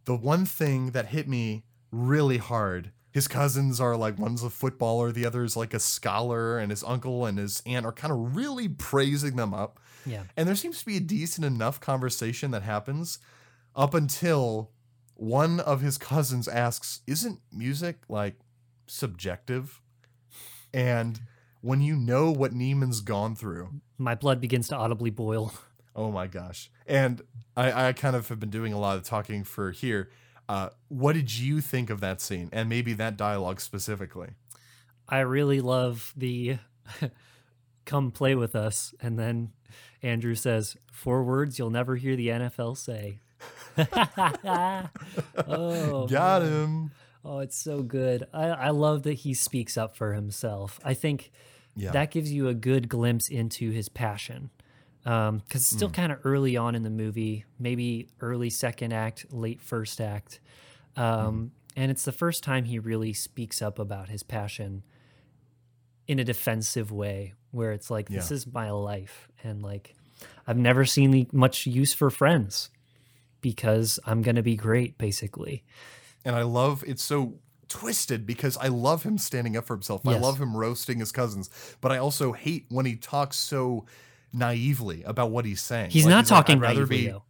the 0.05 0.15
one 0.15 0.45
thing 0.45 0.91
that 0.91 1.07
hit 1.07 1.27
me 1.27 1.65
really 1.91 2.37
hard. 2.37 2.91
His 3.11 3.27
cousins 3.29 3.81
are 3.81 3.97
like 3.97 4.19
one's 4.19 4.43
a 4.43 4.51
footballer, 4.51 5.11
the 5.11 5.25
other 5.25 5.43
is 5.43 5.57
like 5.57 5.73
a 5.73 5.81
scholar, 5.81 6.59
and 6.59 6.71
his 6.71 6.85
uncle 6.85 7.25
and 7.25 7.39
his 7.39 7.63
aunt 7.65 7.87
are 7.87 7.93
kind 7.93 8.13
of 8.13 8.37
really 8.37 8.69
praising 8.69 9.37
them 9.37 9.55
up. 9.55 9.81
Yeah. 10.05 10.25
And 10.37 10.47
there 10.47 10.55
seems 10.55 10.81
to 10.81 10.85
be 10.87 10.99
a 10.99 11.01
decent 11.01 11.47
enough 11.47 11.81
conversation 11.81 12.51
that 12.51 12.63
happens 12.63 13.19
up 13.75 13.95
until 13.95 14.71
one 15.17 15.61
of 15.61 15.81
his 15.81 15.99
cousins 15.99 16.49
asks, 16.49 17.01
Isn't 17.07 17.41
music 17.53 17.99
like 18.09 18.37
subjective? 18.87 19.81
And 20.73 21.21
when 21.61 21.81
you 21.81 21.97
know 21.97 22.31
what 22.31 22.53
Neiman's 22.53 23.01
gone 23.01 23.35
through, 23.35 23.81
My 23.99 24.15
blood 24.15 24.41
begins 24.41 24.69
to 24.69 24.77
audibly 24.77 25.11
boil. 25.11 25.53
oh 25.97 26.11
my 26.11 26.27
gosh. 26.27 26.71
And 26.87 27.23
I, 27.57 27.89
I 27.89 27.93
kind 27.93 28.15
of 28.15 28.29
have 28.29 28.39
been 28.39 28.51
doing 28.51 28.73
a 28.73 28.79
lot 28.79 28.97
of 28.97 29.03
talking 29.03 29.45
for 29.45 29.71
here. 29.71 30.11
Uh, 30.49 30.69
what 30.89 31.15
did 31.15 31.37
you 31.37 31.61
think 31.61 31.91
of 31.91 32.01
that 32.01 32.21
scene 32.21 32.49
and 32.53 32.69
maybe 32.69 32.93
that 32.93 33.17
dialogue 33.17 33.61
specifically? 33.61 34.31
I 35.09 35.21
really 35.21 35.61
love 35.61 36.13
the 36.17 36.59
come 37.85 38.11
play 38.11 38.35
with 38.35 38.55
us. 38.55 38.95
And 39.01 39.19
then 39.19 39.53
Andrew 40.03 40.35
says, 40.35 40.77
four 40.93 41.25
words 41.25 41.59
you'll 41.59 41.71
never 41.71 41.97
hear 41.97 42.17
the 42.17 42.29
NFL 42.29 42.77
say. 42.77 43.21
oh, 45.49 46.07
Got 46.11 46.43
man. 46.43 46.53
him. 46.53 46.91
Oh, 47.25 47.39
it's 47.41 47.57
so 47.59 47.83
good. 47.83 48.27
I, 48.33 48.45
I 48.49 48.71
love 48.71 49.03
that 49.05 49.15
he 49.15 49.35
speaks 49.35 49.77
up 49.77 49.97
for 49.97 50.13
himself. 50.15 50.79
I 50.85 50.95
think 50.95 51.33
Yeah. 51.75 51.91
that 51.91 52.11
gives 52.11 52.33
you 52.33 52.49
a 52.49 52.55
good 52.55 52.89
glimpse 52.89 53.29
into 53.29 53.71
his 53.71 53.89
passion. 53.89 54.51
Because 55.03 55.41
it's 55.55 55.71
Hmm. 55.71 55.77
still 55.77 55.91
kind 55.91 56.11
of 56.13 56.19
early 56.25 56.57
on 56.57 56.75
in 56.75 56.83
the 56.83 56.91
movie, 56.91 57.45
maybe 57.59 58.09
early 58.21 58.51
second 58.51 58.93
act, 58.93 59.27
late 59.33 59.61
first 59.61 60.01
act. 60.01 60.41
Um, 60.97 61.53
And 61.79 61.91
it's 61.91 62.05
the 62.07 62.13
first 62.13 62.43
time 62.43 62.65
he 62.65 62.79
really 62.79 63.13
speaks 63.13 63.61
up 63.61 63.79
about 63.79 64.09
his 64.09 64.23
passion 64.23 64.83
in 66.09 66.19
a 66.19 66.25
defensive 66.25 66.91
way, 66.91 67.35
where 67.51 67.73
it's 67.73 67.91
like, 67.91 68.09
this 68.09 68.31
Yeah. 68.31 68.35
is 68.37 68.47
my 68.47 68.71
life. 68.71 69.29
And 69.45 69.63
like, 69.63 69.95
I've 70.47 70.57
never 70.57 70.85
seen 70.87 71.11
the, 71.11 71.29
much 71.33 71.67
use 71.67 71.93
for 71.93 72.09
friends 72.09 72.71
because 73.41 73.99
I'm 74.07 74.23
going 74.23 74.37
to 74.37 74.43
be 74.43 74.57
great, 74.57 74.99
basically. 74.99 75.65
and 76.25 76.35
I 76.37 76.43
love 76.43 76.83
it's 76.87 77.03
so 77.03 77.35
twisted 77.69 78.27
because 78.27 78.57
I 78.59 78.69
love 78.69 79.03
him 79.03 79.19
standing 79.19 79.57
up 79.57 79.65
for 79.67 79.75
himself. 79.75 80.07
I 80.07 80.17
love 80.19 80.41
him 80.41 80.57
roasting 80.57 80.99
his 81.01 81.11
cousins, 81.13 81.51
but 81.81 81.91
I 81.93 81.99
also 81.99 82.33
hate 82.33 82.67
when 82.69 82.87
he 82.87 82.95
talks 82.97 83.37
so 83.37 83.87
naively 84.33 85.03
about 85.05 85.31
what 85.31 85.45
he's 85.45 85.61
saying. 85.63 85.91
He's 85.91 86.05
Like, 86.05 86.11
not 86.11 86.17
like, 86.19 86.27
talking 86.27 86.61
rather 86.61 86.81
naively, 86.81 86.97
be 86.99 87.07
though. 87.09 87.23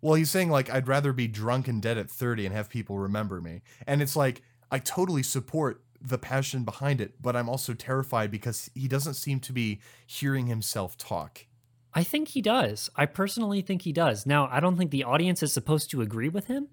well, 0.00 0.14
he's 0.14 0.30
saying 0.30 0.50
like 0.50 0.70
I'd 0.70 0.88
rather 0.88 1.12
be 1.12 1.28
drunk 1.28 1.68
and 1.68 1.82
dead 1.82 1.98
at 1.98 2.10
30 2.10 2.46
and 2.46 2.54
have 2.54 2.68
people 2.70 2.98
remember 2.98 3.40
me. 3.40 3.62
And 3.86 4.00
it's 4.00 4.16
like 4.16 4.42
I 4.70 4.78
totally 4.78 5.22
support 5.22 5.82
the 6.00 6.16
passion 6.18 6.64
behind 6.64 7.00
it, 7.00 7.20
but 7.20 7.36
I'm 7.36 7.48
also 7.48 7.74
terrified 7.74 8.30
because 8.30 8.70
he 8.74 8.88
doesn't 8.88 9.14
seem 9.14 9.40
to 9.40 9.52
be 9.52 9.80
hearing 10.06 10.46
himself 10.46 10.96
talk. 10.96 11.44
I 11.92 12.02
think 12.04 12.28
he 12.28 12.40
does. 12.42 12.88
I 12.96 13.06
personally 13.06 13.62
think 13.62 13.82
he 13.82 13.92
does. 13.92 14.24
Now, 14.26 14.48
I 14.50 14.60
don't 14.60 14.76
think 14.76 14.90
the 14.90 15.04
audience 15.04 15.42
is 15.42 15.52
supposed 15.52 15.90
to 15.90 16.02
agree 16.02 16.28
with 16.28 16.46
him, 16.46 16.68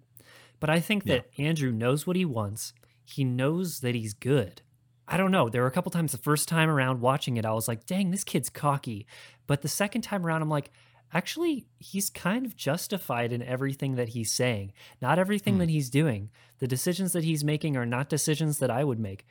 but 0.60 0.70
I 0.70 0.80
think 0.80 1.06
that 1.06 1.26
Andrew 1.38 1.72
knows 1.72 2.06
what 2.06 2.16
he 2.16 2.26
wants. 2.26 2.74
He 3.04 3.24
knows 3.24 3.80
that 3.80 3.96
he's 3.96 4.14
good. 4.14 4.62
I 5.08 5.18
don't 5.18 5.32
know. 5.32 5.50
There 5.50 5.62
were 5.62 5.68
a 5.68 5.72
couple 5.72 5.92
times 5.92 6.12
the 6.12 6.18
first 6.18 6.48
time 6.50 6.70
around 6.70 7.02
watching 7.02 7.38
it, 7.38 7.46
I 7.46 7.54
was 7.54 7.68
like, 7.68 7.86
dang, 7.86 8.12
this 8.12 8.24
kid's 8.26 8.50
cocky. 8.50 9.08
But 9.48 9.62
the 9.62 9.70
second 9.70 10.02
time 10.02 10.26
around, 10.26 10.42
I'm 10.42 10.50
like, 10.50 10.70
actually, 11.14 11.66
he's 11.80 12.10
kind 12.10 12.46
of 12.46 12.56
justified 12.58 13.32
in 13.32 13.42
everything 13.42 13.96
that 13.96 14.10
he's 14.10 14.32
saying. 14.32 14.74
Not 15.02 15.18
everything 15.18 15.54
Hmm. 15.56 15.60
that 15.62 15.70
he's 15.70 15.90
doing. 15.90 16.30
The 16.60 16.68
decisions 16.68 17.14
that 17.14 17.24
he's 17.24 17.44
making 17.46 17.78
are 17.78 17.86
not 17.86 18.10
decisions 18.10 18.60
that 18.60 18.70
I 18.70 18.84
would 18.84 19.00
make. 19.00 19.26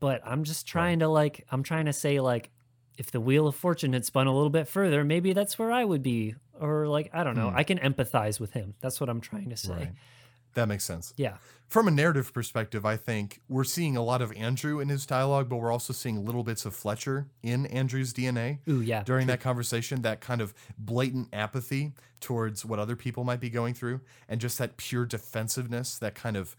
But 0.00 0.20
I'm 0.24 0.44
just 0.44 0.66
trying 0.66 0.98
to 0.98 1.08
like, 1.08 1.46
I'm 1.50 1.62
trying 1.62 1.86
to 1.86 1.92
say, 1.94 2.20
like, 2.20 2.50
if 2.96 3.10
the 3.10 3.20
wheel 3.20 3.46
of 3.46 3.54
fortune 3.54 3.92
had 3.92 4.04
spun 4.04 4.26
a 4.26 4.34
little 4.34 4.50
bit 4.50 4.68
further, 4.68 5.04
maybe 5.04 5.32
that's 5.32 5.58
where 5.58 5.72
I 5.72 5.84
would 5.84 6.02
be. 6.02 6.34
Or 6.60 6.86
like, 6.86 7.10
I 7.12 7.24
don't 7.24 7.36
know. 7.36 7.50
Hmm. 7.50 7.56
I 7.56 7.64
can 7.64 7.78
empathize 7.78 8.38
with 8.38 8.52
him. 8.52 8.74
That's 8.80 9.00
what 9.00 9.08
I'm 9.08 9.20
trying 9.20 9.50
to 9.50 9.56
say. 9.56 9.72
Right. 9.72 9.92
That 10.54 10.68
makes 10.68 10.84
sense. 10.84 11.12
Yeah. 11.16 11.38
From 11.66 11.88
a 11.88 11.90
narrative 11.90 12.32
perspective, 12.32 12.86
I 12.86 12.96
think 12.96 13.40
we're 13.48 13.64
seeing 13.64 13.96
a 13.96 14.02
lot 14.02 14.22
of 14.22 14.32
Andrew 14.36 14.78
in 14.78 14.88
his 14.88 15.04
dialogue, 15.04 15.48
but 15.48 15.56
we're 15.56 15.72
also 15.72 15.92
seeing 15.92 16.24
little 16.24 16.44
bits 16.44 16.64
of 16.64 16.76
Fletcher 16.76 17.26
in 17.42 17.66
Andrew's 17.66 18.12
DNA. 18.12 18.60
Ooh, 18.68 18.80
yeah. 18.80 19.02
during 19.02 19.26
that 19.26 19.40
conversation, 19.40 20.02
that 20.02 20.20
kind 20.20 20.40
of 20.40 20.54
blatant 20.78 21.28
apathy 21.32 21.92
towards 22.20 22.64
what 22.64 22.78
other 22.78 22.94
people 22.94 23.24
might 23.24 23.40
be 23.40 23.50
going 23.50 23.74
through, 23.74 24.00
and 24.28 24.40
just 24.40 24.56
that 24.58 24.76
pure 24.76 25.04
defensiveness, 25.04 25.98
that 25.98 26.14
kind 26.14 26.36
of 26.36 26.56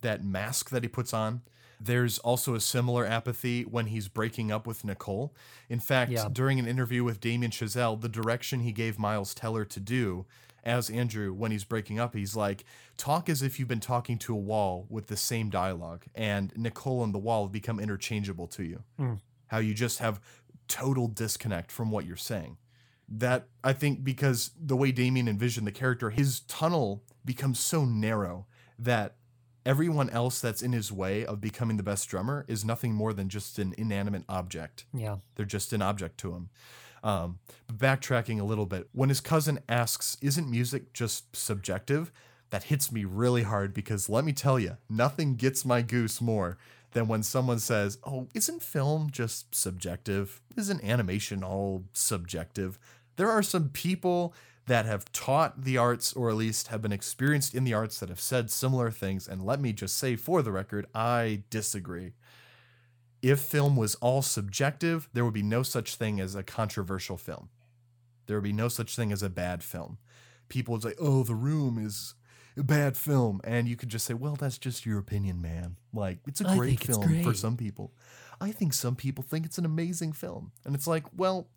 that 0.00 0.24
mask 0.24 0.70
that 0.70 0.82
he 0.82 0.88
puts 0.88 1.12
on. 1.12 1.42
There's 1.80 2.18
also 2.18 2.54
a 2.54 2.60
similar 2.60 3.04
apathy 3.06 3.62
when 3.62 3.86
he's 3.86 4.08
breaking 4.08 4.50
up 4.52 4.66
with 4.66 4.84
Nicole. 4.84 5.34
In 5.68 5.80
fact, 5.80 6.10
Yeah. 6.12 6.28
during 6.32 6.58
an 6.58 6.66
interview 6.66 7.04
with 7.04 7.20
Damien 7.20 7.50
Chazelle, 7.50 8.00
the 8.00 8.08
direction 8.08 8.60
he 8.60 8.72
gave 8.72 8.98
Miles 8.98 9.34
Teller 9.34 9.64
to 9.64 9.80
do 9.80 10.26
as 10.62 10.88
Andrew 10.88 11.32
when 11.34 11.50
he's 11.50 11.64
breaking 11.64 11.98
up, 11.98 12.14
he's 12.14 12.34
like, 12.34 12.64
talk 12.96 13.28
as 13.28 13.42
if 13.42 13.58
you've 13.58 13.68
been 13.68 13.80
talking 13.80 14.16
to 14.18 14.32
a 14.34 14.38
wall 14.38 14.86
with 14.88 15.08
the 15.08 15.16
same 15.16 15.50
dialogue, 15.50 16.06
and 16.14 16.52
Nicole 16.56 17.04
and 17.04 17.12
the 17.12 17.18
wall 17.18 17.44
have 17.44 17.52
become 17.52 17.78
interchangeable 17.78 18.46
to 18.48 18.64
you. 18.64 18.82
Mm. 18.98 19.20
How 19.48 19.58
you 19.58 19.74
just 19.74 19.98
have 19.98 20.20
total 20.66 21.06
disconnect 21.06 21.70
from 21.70 21.90
what 21.90 22.06
you're 22.06 22.16
saying. 22.16 22.56
That 23.06 23.48
I 23.62 23.74
think 23.74 24.02
because 24.02 24.52
the 24.58 24.76
way 24.76 24.90
Damien 24.90 25.28
envisioned 25.28 25.66
the 25.66 25.72
character, 25.72 26.08
his 26.08 26.40
tunnel 26.40 27.02
becomes 27.24 27.60
so 27.60 27.84
narrow 27.84 28.46
that 28.78 29.16
everyone 29.66 30.10
else 30.10 30.40
that's 30.40 30.62
in 30.62 30.72
his 30.72 30.92
way 30.92 31.24
of 31.24 31.40
becoming 31.40 31.76
the 31.76 31.82
best 31.82 32.08
drummer 32.08 32.44
is 32.48 32.64
nothing 32.64 32.92
more 32.92 33.12
than 33.12 33.28
just 33.28 33.58
an 33.58 33.74
inanimate 33.78 34.24
object. 34.28 34.84
Yeah. 34.92 35.16
They're 35.34 35.46
just 35.46 35.72
an 35.72 35.82
object 35.82 36.18
to 36.18 36.32
him. 36.32 36.50
Um, 37.02 37.38
but 37.66 37.78
backtracking 37.78 38.40
a 38.40 38.44
little 38.44 38.66
bit, 38.66 38.88
when 38.92 39.10
his 39.10 39.20
cousin 39.20 39.60
asks, 39.68 40.16
Isn't 40.22 40.50
music 40.50 40.92
just 40.92 41.36
subjective? 41.36 42.10
That 42.50 42.64
hits 42.64 42.92
me 42.92 43.04
really 43.04 43.42
hard 43.42 43.74
because 43.74 44.08
let 44.08 44.24
me 44.24 44.32
tell 44.32 44.58
you, 44.58 44.76
nothing 44.88 45.34
gets 45.36 45.64
my 45.64 45.82
goose 45.82 46.20
more 46.20 46.56
than 46.92 47.08
when 47.08 47.22
someone 47.22 47.58
says, 47.58 47.98
Oh, 48.04 48.28
isn't 48.34 48.62
film 48.62 49.10
just 49.10 49.54
subjective? 49.54 50.40
Isn't 50.56 50.82
animation 50.82 51.44
all 51.44 51.84
subjective? 51.92 52.78
There 53.16 53.30
are 53.30 53.42
some 53.42 53.68
people 53.68 54.34
that 54.66 54.86
have 54.86 55.10
taught 55.12 55.62
the 55.62 55.76
arts 55.76 56.12
or 56.14 56.30
at 56.30 56.36
least 56.36 56.68
have 56.68 56.80
been 56.80 56.92
experienced 56.92 57.54
in 57.54 57.64
the 57.64 57.74
arts 57.74 58.00
that 58.00 58.08
have 58.08 58.20
said 58.20 58.50
similar 58.50 58.90
things. 58.90 59.28
And 59.28 59.44
let 59.44 59.60
me 59.60 59.72
just 59.72 59.98
say 59.98 60.16
for 60.16 60.42
the 60.42 60.52
record, 60.52 60.86
I 60.94 61.42
disagree 61.50 62.12
if 63.22 63.40
film 63.40 63.74
was 63.74 63.94
all 63.96 64.20
subjective, 64.20 65.08
there 65.14 65.24
would 65.24 65.32
be 65.34 65.42
no 65.42 65.62
such 65.62 65.96
thing 65.96 66.20
as 66.20 66.34
a 66.34 66.42
controversial 66.42 67.16
film. 67.16 67.48
There 68.26 68.36
would 68.36 68.44
be 68.44 68.52
no 68.52 68.68
such 68.68 68.96
thing 68.96 69.12
as 69.12 69.22
a 69.22 69.30
bad 69.30 69.62
film. 69.62 69.98
people 70.50 70.72
would 70.72 70.82
say, 70.82 70.94
"Oh, 71.00 71.22
The 71.22 71.34
Room 71.34 71.78
is 71.78 72.14
a 72.54 72.62
bad 72.62 72.98
film," 72.98 73.40
and 73.44 73.66
you 73.66 73.76
could 73.76 73.88
just 73.88 74.04
say, 74.04 74.12
"Well, 74.12 74.36
that's 74.36 74.58
just 74.58 74.84
your 74.84 74.98
opinion, 74.98 75.40
man. 75.40 75.78
Like, 75.92 76.18
it's 76.26 76.42
a 76.42 76.44
great 76.44 76.74
it's 76.74 76.86
film 76.86 77.22
for 77.22 77.32
some 77.32 77.56
people. 77.56 77.94
I 78.42 78.52
think 78.52 78.74
some 78.74 78.94
people 78.94 79.24
think 79.24 79.46
it's 79.46 79.56
an 79.56 79.64
amazing 79.64 80.12
film." 80.12 80.52
And 80.64 80.74
it's 80.74 80.86
like, 80.86 81.06
well, 81.16 81.48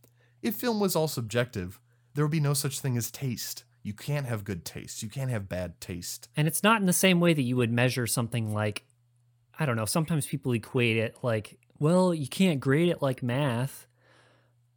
if 0.42 0.56
film 0.56 0.80
was 0.80 0.96
all 0.96 1.10
subjective, 1.10 1.82
there 2.18 2.26
would 2.26 2.32
be 2.32 2.40
no 2.40 2.56
such 2.56 2.80
thing 2.80 2.98
as 2.98 3.12
taste. 3.12 3.64
You 3.84 3.94
can't 3.94 4.26
have 4.26 4.44
good 4.44 4.66
taste. 4.66 5.04
You 5.04 5.08
can't 5.10 5.30
have 5.30 5.48
bad 5.48 5.80
taste. 5.80 6.30
And 6.36 6.48
it's 6.48 6.64
not 6.64 6.82
in 6.82 6.88
the 6.88 6.94
same 6.94 7.20
way 7.20 7.36
that 7.36 7.42
you 7.44 7.56
would 7.58 7.72
measure 7.72 8.08
something 8.08 8.52
like, 8.56 8.84
I 9.60 9.68
don't 9.68 9.76
know, 9.76 9.86
sometimes 9.86 10.26
people 10.26 10.52
equate 10.54 10.98
it 10.98 11.16
like, 11.22 11.60
well, 11.78 12.16
you 12.16 12.28
can't 12.28 12.60
grade 12.60 12.90
it 12.90 13.04
like 13.04 13.22
math. 13.22 13.86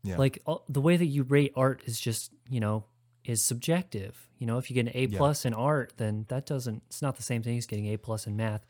Yeah. 0.04 0.18
Like 0.18 0.38
all- 0.44 0.64
the 0.68 0.82
way 0.82 0.98
that 0.98 1.06
you 1.06 1.22
rate 1.22 1.52
art 1.56 1.82
is 1.86 1.98
just, 1.98 2.30
you 2.50 2.60
know, 2.60 2.84
is 3.24 3.42
subjective. 3.42 4.28
You 4.38 4.46
know, 4.46 4.58
if 4.58 4.68
you 4.70 4.74
get 4.74 4.86
an 4.86 4.92
A 4.94 5.06
Yeah. 5.06 5.16
plus 5.16 5.46
in 5.46 5.54
art, 5.54 5.94
then 5.96 6.26
that 6.28 6.44
doesn't, 6.44 6.82
it's 6.88 7.00
not 7.00 7.16
the 7.16 7.22
same 7.22 7.42
thing 7.42 7.56
as 7.56 7.64
getting 7.66 7.86
A 7.86 7.96
plus 7.96 8.26
in 8.26 8.36
math. 8.36 8.66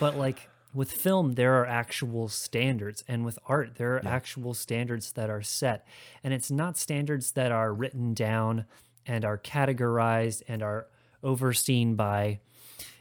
But 0.00 0.16
like 0.16 0.48
with 0.76 0.92
film, 0.92 1.32
there 1.32 1.54
are 1.54 1.66
actual 1.66 2.28
standards. 2.28 3.02
And 3.08 3.24
with 3.24 3.38
art, 3.46 3.76
there 3.76 3.96
are 3.96 4.00
Yeah. 4.04 4.10
actual 4.10 4.52
standards 4.54 5.12
that 5.12 5.30
are 5.30 5.42
set. 5.42 5.86
And 6.22 6.34
it's 6.34 6.50
not 6.50 6.76
standards 6.76 7.32
that 7.32 7.50
are 7.50 7.72
written 7.72 8.12
down 8.14 8.66
and 9.06 9.24
are 9.24 9.38
categorized 9.38 10.42
and 10.46 10.62
are 10.62 10.86
overseen 11.22 11.94
by 11.96 12.40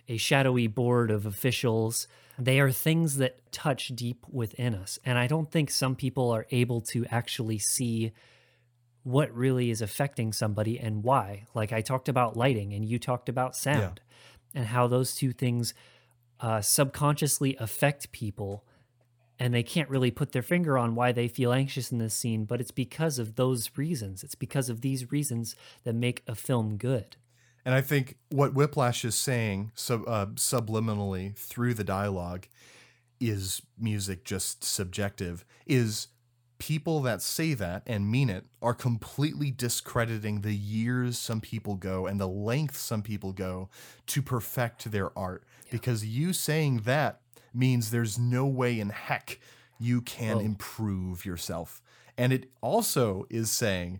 a 0.07 0.17
shadowy 0.17 0.67
board 0.67 1.11
of 1.11 1.25
officials. 1.25 2.07
They 2.39 2.59
are 2.59 2.71
things 2.71 3.17
that 3.17 3.51
touch 3.51 3.89
deep 3.89 4.25
within 4.29 4.73
us. 4.73 4.97
And 5.05 5.17
I 5.17 5.27
don't 5.27 5.51
think 5.51 5.69
some 5.69 5.95
people 5.95 6.31
are 6.31 6.47
able 6.51 6.81
to 6.81 7.05
actually 7.07 7.59
see 7.59 8.13
what 9.03 9.35
really 9.35 9.69
is 9.69 9.81
affecting 9.81 10.31
somebody 10.33 10.79
and 10.79 11.03
why. 11.03 11.45
Like 11.53 11.71
I 11.73 11.81
talked 11.81 12.09
about 12.09 12.37
lighting 12.37 12.73
and 12.73 12.85
you 12.85 12.99
talked 12.99 13.29
about 13.29 13.55
sound 13.55 13.99
and 14.53 14.67
how 14.67 14.87
those 14.87 15.13
two 15.13 15.31
things 15.31 15.73
uh, 16.45 16.61
subconsciously 16.61 17.57
affect 17.59 18.11
people. 18.11 18.63
And 19.39 19.51
they 19.51 19.63
can't 19.63 19.89
really 19.89 20.11
put 20.11 20.31
their 20.31 20.43
finger 20.43 20.77
on 20.77 20.93
why 20.93 21.11
they 21.11 21.27
feel 21.27 21.51
anxious 21.51 21.91
in 21.91 21.97
this 21.97 22.13
scene, 22.13 22.45
but 22.45 22.61
it's 22.61 22.71
because 22.71 23.17
of 23.17 23.35
those 23.35 23.71
reasons. 23.75 24.23
It's 24.23 24.35
because 24.35 24.69
of 24.69 24.81
these 24.81 25.11
reasons 25.11 25.55
that 25.85 25.95
make 25.95 26.21
a 26.27 26.35
film 26.35 26.77
good. 26.77 27.17
And 27.65 27.73
I 27.73 27.81
think 27.81 28.17
what 28.29 28.53
Whiplash 28.53 29.03
is 29.03 29.15
saying 29.15 29.71
sub, 29.73 30.03
uh, 30.07 30.27
subliminally 30.35 31.35
through 31.35 31.73
the 31.73 31.83
dialogue 31.83 32.45
is 33.19 33.63
music 33.75 34.23
just 34.23 34.63
subjective, 34.63 35.45
is 35.65 36.09
people 36.59 37.01
that 37.01 37.23
say 37.23 37.55
that 37.55 37.81
and 37.87 38.09
mean 38.09 38.29
it 38.29 38.45
are 38.61 38.75
completely 38.75 39.49
discrediting 39.49 40.41
the 40.41 40.53
years 40.53 41.17
some 41.17 41.41
people 41.41 41.75
go 41.75 42.05
and 42.05 42.19
the 42.19 42.27
length 42.27 42.77
some 42.77 43.01
people 43.01 43.33
go 43.33 43.67
to 44.05 44.21
perfect 44.21 44.91
their 44.91 45.17
art. 45.17 45.43
Because 45.71 46.05
you 46.05 46.33
saying 46.33 46.81
that 46.85 47.21
means 47.53 47.91
there's 47.91 48.19
no 48.19 48.45
way 48.45 48.79
in 48.79 48.89
heck 48.89 49.39
you 49.79 50.01
can 50.01 50.37
Oh. 50.37 50.39
improve 50.39 51.25
yourself. 51.25 51.81
And 52.17 52.31
it 52.31 52.49
also 52.61 53.25
is 53.29 53.51
saying 53.51 53.99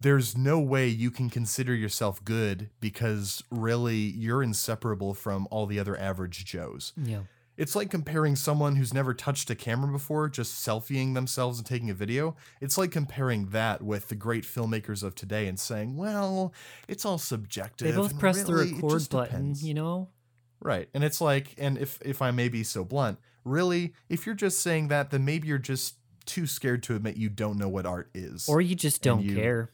there's 0.00 0.36
no 0.36 0.58
way 0.58 0.88
you 0.88 1.10
can 1.12 1.30
consider 1.30 1.74
yourself 1.74 2.24
good 2.24 2.70
because 2.80 3.44
really 3.50 3.96
you're 3.96 4.42
inseparable 4.42 5.14
from 5.14 5.46
all 5.50 5.66
the 5.66 5.78
other 5.78 5.96
average 5.96 6.44
Joes. 6.44 6.92
Yeah. 6.96 7.20
It's 7.56 7.76
like 7.76 7.90
comparing 7.90 8.34
someone 8.34 8.76
who's 8.76 8.94
never 8.94 9.12
touched 9.14 9.50
a 9.50 9.54
camera 9.54 9.92
before, 9.92 10.28
just 10.28 10.66
selfieing 10.66 11.14
themselves 11.14 11.58
and 11.58 11.66
taking 11.66 11.90
a 11.90 11.94
video. 11.94 12.34
It's 12.60 12.78
like 12.78 12.90
comparing 12.90 13.50
that 13.50 13.82
with 13.82 14.08
the 14.08 14.14
great 14.16 14.42
filmmakers 14.44 15.02
of 15.04 15.14
today 15.14 15.46
and 15.46 15.60
saying, 15.60 15.96
well, 15.96 16.52
it's 16.88 17.04
all 17.04 17.18
subjective. 17.18 17.86
They 17.88 17.94
both 17.94 18.18
press 18.18 18.38
really, 18.48 18.70
the 18.70 18.74
record 18.76 19.08
button, 19.10 19.24
depends." 19.30 19.64
you 19.64 19.74
know? 19.74 20.08
Right. 20.62 20.88
And 20.94 21.02
it's 21.04 21.20
like, 21.20 21.54
and 21.58 21.76
if 21.76 21.98
if 22.02 22.22
I 22.22 22.30
may 22.30 22.48
be 22.48 22.62
so 22.62 22.84
blunt, 22.84 23.18
really, 23.44 23.94
if 24.08 24.26
you're 24.26 24.34
just 24.34 24.60
saying 24.60 24.88
that, 24.88 25.10
then 25.10 25.24
maybe 25.24 25.48
you're 25.48 25.58
just 25.58 25.96
too 26.24 26.46
scared 26.46 26.82
to 26.84 26.94
admit 26.94 27.16
you 27.16 27.28
don't 27.28 27.58
know 27.58 27.68
what 27.68 27.84
art 27.84 28.08
is. 28.14 28.48
Or 28.48 28.60
you 28.60 28.74
just 28.76 29.02
don't 29.02 29.22
you- 29.24 29.34
care. 29.34 29.70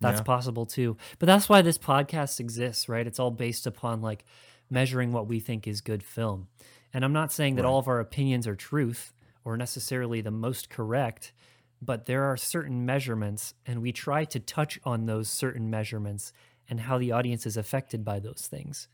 That's 0.00 0.18
Yeah. 0.20 0.24
possible 0.24 0.66
too. 0.66 0.96
But 1.18 1.26
that's 1.26 1.48
why 1.48 1.62
this 1.62 1.78
podcast 1.78 2.40
exists, 2.40 2.88
right? 2.88 3.06
It's 3.06 3.18
all 3.20 3.30
based 3.30 3.66
upon 3.66 4.02
like 4.02 4.24
measuring 4.68 5.12
what 5.12 5.26
we 5.28 5.38
think 5.40 5.66
is 5.66 5.80
good 5.80 6.02
film. 6.02 6.48
And 6.92 7.04
I'm 7.04 7.12
not 7.12 7.32
saying 7.32 7.54
that 7.54 7.62
Right. 7.62 7.68
all 7.68 7.78
of 7.78 7.88
our 7.88 8.00
opinions 8.00 8.46
are 8.46 8.56
truth 8.56 9.12
or 9.44 9.56
necessarily 9.56 10.20
the 10.20 10.30
most 10.32 10.68
correct, 10.68 11.32
but 11.80 12.06
there 12.06 12.24
are 12.24 12.36
certain 12.36 12.84
measurements 12.84 13.54
and 13.64 13.80
we 13.80 13.92
try 13.92 14.24
to 14.24 14.40
touch 14.40 14.78
on 14.84 15.06
those 15.06 15.30
certain 15.30 15.70
measurements 15.70 16.32
and 16.68 16.80
how 16.80 16.98
the 16.98 17.12
audience 17.12 17.46
is 17.46 17.56
affected 17.56 18.04
by 18.04 18.18
those 18.18 18.48
things. 18.50 18.88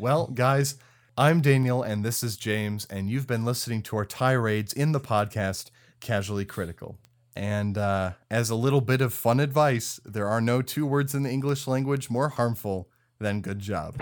Well, 0.00 0.28
guys, 0.28 0.76
I'm 1.18 1.42
Daniel 1.42 1.82
and 1.82 2.02
this 2.02 2.22
is 2.22 2.38
James, 2.38 2.86
and 2.88 3.10
you've 3.10 3.26
been 3.26 3.44
listening 3.44 3.82
to 3.82 3.96
our 3.98 4.06
tirades 4.06 4.72
in 4.72 4.92
the 4.92 4.98
podcast 4.98 5.68
Casually 6.00 6.46
Critical. 6.46 6.96
And 7.36 7.76
uh, 7.76 8.12
as 8.30 8.48
a 8.48 8.54
little 8.54 8.80
bit 8.80 9.02
of 9.02 9.12
fun 9.12 9.40
advice, 9.40 10.00
there 10.06 10.26
are 10.26 10.40
no 10.40 10.62
two 10.62 10.86
words 10.86 11.14
in 11.14 11.24
the 11.24 11.30
English 11.30 11.66
language 11.66 12.08
more 12.08 12.30
harmful 12.30 12.88
than 13.18 13.42
good 13.42 13.58
job. 13.58 14.00